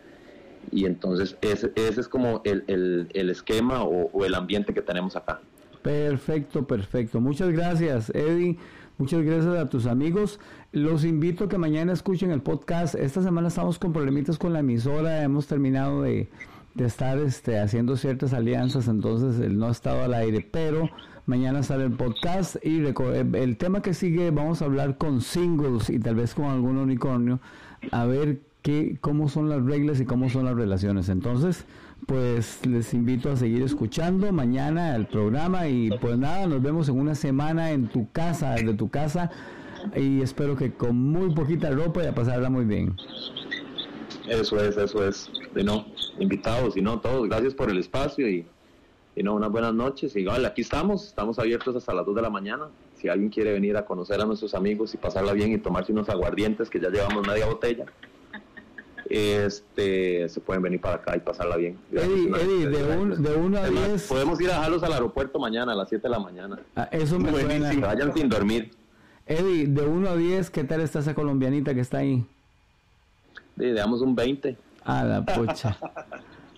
Y 0.73 0.85
entonces 0.85 1.37
ese, 1.42 1.73
ese 1.77 2.01
es 2.01 2.09
como 2.09 2.40
el, 2.45 2.64
el, 2.66 3.09
el 3.14 3.31
esquema 3.31 3.85
o, 3.85 4.11
o 4.12 4.25
el 4.25 4.35
ambiente 4.35 4.75
que 4.75 4.83
tenemos 4.83 5.14
acá. 5.14 5.40
Perfecto, 5.87 6.66
perfecto. 6.66 7.20
Muchas 7.20 7.51
gracias, 7.51 8.11
Eddie. 8.11 8.59
Muchas 8.99 9.22
gracias 9.22 9.57
a 9.57 9.68
tus 9.68 9.87
amigos. 9.87 10.40
Los 10.72 11.05
invito 11.05 11.44
a 11.44 11.49
que 11.49 11.59
mañana 11.59 11.92
escuchen 11.92 12.33
el 12.33 12.42
podcast. 12.42 12.96
Esta 12.96 13.22
semana 13.22 13.46
estamos 13.46 13.79
con 13.79 13.92
problemitas 13.92 14.37
con 14.37 14.53
la 14.53 14.59
emisora. 14.59 15.22
Hemos 15.22 15.46
terminado 15.46 16.03
de, 16.03 16.29
de 16.75 16.87
estar 16.87 17.18
este, 17.18 17.61
haciendo 17.61 17.96
ciertas 17.96 18.33
alianzas, 18.33 18.88
entonces 18.88 19.40
él 19.40 19.61
no 19.61 19.68
ha 19.68 19.70
estado 19.70 20.03
al 20.03 20.14
aire. 20.14 20.44
Pero 20.51 20.90
mañana 21.25 21.62
sale 21.62 21.85
el 21.85 21.92
podcast 21.92 22.57
y 22.64 22.85
el 22.85 23.57
tema 23.57 23.81
que 23.81 23.94
sigue 23.94 24.33
vamos 24.33 24.62
a 24.62 24.64
hablar 24.64 24.99
con 24.99 25.20
singles 25.20 25.88
y 25.88 26.01
tal 26.01 26.16
vez 26.16 26.35
con 26.35 26.46
algún 26.46 26.79
unicornio. 26.79 27.38
A 27.92 28.07
ver 28.07 28.40
qué, 28.62 28.99
cómo 29.01 29.29
son 29.29 29.49
las 29.49 29.64
reglas 29.64 30.01
y 30.01 30.05
cómo 30.05 30.31
son 30.31 30.46
las 30.46 30.57
relaciones. 30.57 31.09
Entonces, 31.11 31.64
pues 32.06 32.64
les 32.66 32.92
invito 32.94 33.30
a 33.30 33.37
seguir 33.37 33.62
escuchando 33.62 34.30
mañana 34.32 34.94
el 34.94 35.06
programa 35.06 35.66
y 35.68 35.90
pues 36.00 36.18
nada, 36.18 36.46
nos 36.46 36.62
vemos 36.62 36.88
en 36.88 36.98
una 36.98 37.14
semana 37.14 37.72
en 37.72 37.88
tu 37.88 38.11
casa, 38.12 38.52
desde 38.52 38.74
tu 38.74 38.90
casa 38.90 39.30
y 39.94 40.20
espero 40.20 40.56
que 40.56 40.72
con 40.72 40.96
muy 40.96 41.35
poquita 41.35 41.70
ropa 41.70 42.02
y 42.02 42.06
a 42.06 42.14
pasarla 42.14 42.50
muy 42.50 42.64
bien. 42.64 42.96
Eso 44.28 44.61
es, 44.61 44.76
eso 44.76 45.06
es. 45.06 45.30
De 45.54 45.62
no, 45.62 45.87
invitados 46.18 46.76
y 46.76 46.82
no 46.82 47.00
todos, 47.00 47.28
gracias 47.28 47.54
por 47.54 47.70
el 47.70 47.78
espacio 47.78 48.28
y, 48.28 48.46
y 49.14 49.22
no, 49.22 49.35
unas 49.35 49.50
buenas 49.50 49.74
noches. 49.74 50.14
Y 50.16 50.20
igual, 50.20 50.44
aquí 50.44 50.62
estamos, 50.62 51.06
estamos 51.06 51.38
abiertos 51.38 51.76
hasta 51.76 51.94
las 51.94 52.04
2 52.04 52.16
de 52.16 52.22
la 52.22 52.30
mañana. 52.30 52.68
Si 52.94 53.09
alguien 53.09 53.30
quiere 53.30 53.52
venir 53.52 53.76
a 53.76 53.85
conocer 53.85 54.20
a 54.20 54.26
nuestros 54.26 54.54
amigos 54.54 54.94
y 54.94 54.96
pasarla 54.96 55.32
bien 55.32 55.52
y 55.52 55.59
tomarse 55.59 55.92
unos 55.92 56.09
aguardientes, 56.09 56.68
que 56.68 56.80
ya 56.80 56.90
llevamos 56.90 57.26
media 57.26 57.46
botella, 57.46 57.87
este, 59.09 60.29
se 60.29 60.40
pueden 60.40 60.62
venir 60.62 60.81
para 60.81 60.97
acá 60.97 61.16
y 61.16 61.21
pasarla 61.21 61.57
bien. 61.57 61.79
Eddie, 61.92 62.29
Eddie 62.29 62.69
de, 62.69 62.97
un, 62.97 63.23
de 63.23 63.35
1 63.35 63.59
a 63.59 63.69
10. 63.69 64.07
Podemos 64.09 64.40
ir 64.40 64.51
a 64.51 64.55
dejarlos 64.55 64.83
al 64.83 64.92
aeropuerto 64.92 65.38
mañana 65.38 65.73
a 65.73 65.75
las 65.75 65.88
7 65.88 66.03
de 66.03 66.09
la 66.09 66.19
mañana. 66.19 66.59
Ah, 66.75 66.88
eso 66.92 67.19
me 67.19 67.31
suena. 67.31 67.71
Que 67.71 67.79
vayan 67.79 68.12
sin 68.14 68.29
dormir. 68.29 68.71
Eddie, 69.27 69.66
de 69.66 69.85
1 69.85 70.09
a 70.09 70.16
10, 70.16 70.51
¿qué 70.51 70.64
tal 70.64 70.81
está 70.81 71.01
esa 71.01 71.14
colombianita 71.14 71.75
que 71.75 71.81
está 71.81 71.99
ahí? 71.99 72.25
Le 73.57 73.73
damos 73.73 74.01
un 74.03 74.14
20. 74.14 74.57
Ah, 74.85 75.05
la 75.05 75.25
pucha. 75.25 75.79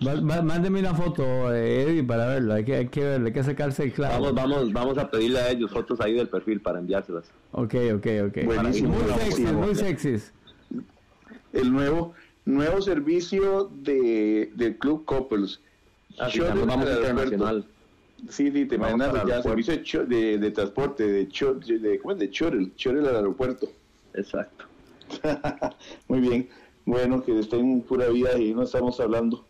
Mándeme 0.01 0.79
una 0.79 0.93
foto, 0.93 1.53
Eddie, 1.53 2.03
para 2.03 2.27
verlo. 2.27 2.53
Hay 2.53 2.63
que, 2.63 2.75
hay 2.75 2.87
que 2.87 3.03
verlo, 3.03 3.27
hay 3.27 3.33
que 3.33 3.43
sacarse 3.43 3.83
el 3.83 3.91
claro. 3.91 4.21
Vamos, 4.21 4.33
vamos, 4.33 4.73
vamos 4.73 4.97
a 4.97 5.09
pedirle 5.09 5.39
a 5.39 5.49
ellos 5.51 5.71
fotos 5.71 5.99
ahí 5.99 6.13
del 6.13 6.29
perfil 6.29 6.61
para 6.61 6.79
enviárselas. 6.79 7.25
Ok, 7.51 7.75
ok, 7.95 8.07
ok. 8.27 8.45
Buenísimo. 8.45 8.95
Muy 8.95 9.13
sexys, 9.19 9.51
muy 9.51 9.75
sexys. 9.75 10.33
El 11.51 11.73
nuevo, 11.73 12.13
nuevo 12.55 12.81
servicio 12.81 13.69
de, 13.73 14.51
del 14.55 14.77
Club 14.77 15.05
Couples. 15.05 15.59
Así 16.17 16.39
nos 16.39 16.65
vamos 16.65 16.89
internacional. 16.89 17.65
Sí, 18.27 18.51
sí, 18.51 18.65
te 18.65 18.75
imaginas 18.75 19.13
ya 19.25 19.41
servicio 19.41 19.75
de, 19.75 20.05
de, 20.05 20.37
de, 20.37 20.51
transporte, 20.51 21.07
de, 21.07 21.25
de, 21.25 21.79
de, 21.79 21.99
¿cómo 21.99 22.13
es? 22.13 22.19
de 22.19 22.29
Chorel, 22.29 22.73
Chorel 22.75 23.07
al 23.07 23.15
aeropuerto. 23.15 23.71
Exacto. 24.13 24.65
Muy 26.07 26.19
bien. 26.19 26.49
Bueno, 26.85 27.23
que 27.23 27.39
estén 27.39 27.81
pura 27.81 28.09
vida 28.09 28.37
y 28.37 28.53
no 28.53 28.63
estamos 28.63 28.99
hablando. 28.99 29.45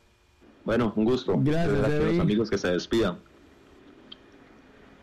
Bueno, 0.65 0.93
un 0.95 1.05
gusto. 1.05 1.35
Gracias, 1.37 1.83
a 1.83 1.87
los 1.87 2.19
amigos 2.19 2.49
que 2.49 2.57
se 2.57 2.67
despidan. 2.67 3.17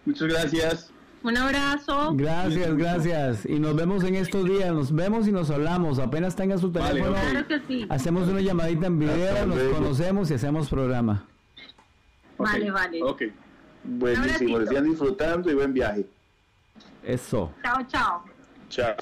Muchas 0.05 0.29
gracias. 0.29 0.93
Un 1.27 1.37
abrazo. 1.37 2.13
Gracias, 2.15 2.77
gracias. 2.77 3.47
Y 3.47 3.59
nos 3.59 3.75
vemos 3.75 4.05
en 4.05 4.15
estos 4.15 4.45
días. 4.45 4.73
Nos 4.73 4.95
vemos 4.95 5.27
y 5.27 5.33
nos 5.33 5.51
hablamos. 5.51 5.99
Apenas 5.99 6.37
tenga 6.37 6.57
su 6.57 6.71
teléfono. 6.71 7.11
Vale, 7.11 7.31
claro 7.31 7.49
que 7.49 7.61
sí. 7.67 7.85
Hacemos 7.89 8.29
una 8.29 8.41
llamadita 8.41 8.87
en 8.87 9.01
video, 9.01 9.45
nos 9.45 9.59
conocemos 9.75 10.31
y 10.31 10.35
hacemos 10.35 10.69
programa. 10.69 11.27
Vale, 12.39 12.71
vale. 12.71 13.03
Ok. 13.03 13.23
Buenísimo. 13.83 14.61
Les 14.61 14.69
sigan 14.69 14.85
disfrutando 14.85 15.51
y 15.51 15.55
buen 15.55 15.73
viaje. 15.73 16.07
Eso. 17.03 17.53
Chao, 17.61 17.83
chao. 17.89 18.25
Chao. 18.69 18.95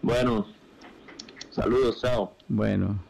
Bueno, 0.00 0.46
saludos, 1.50 2.00
chao. 2.00 2.36
Bueno. 2.46 3.07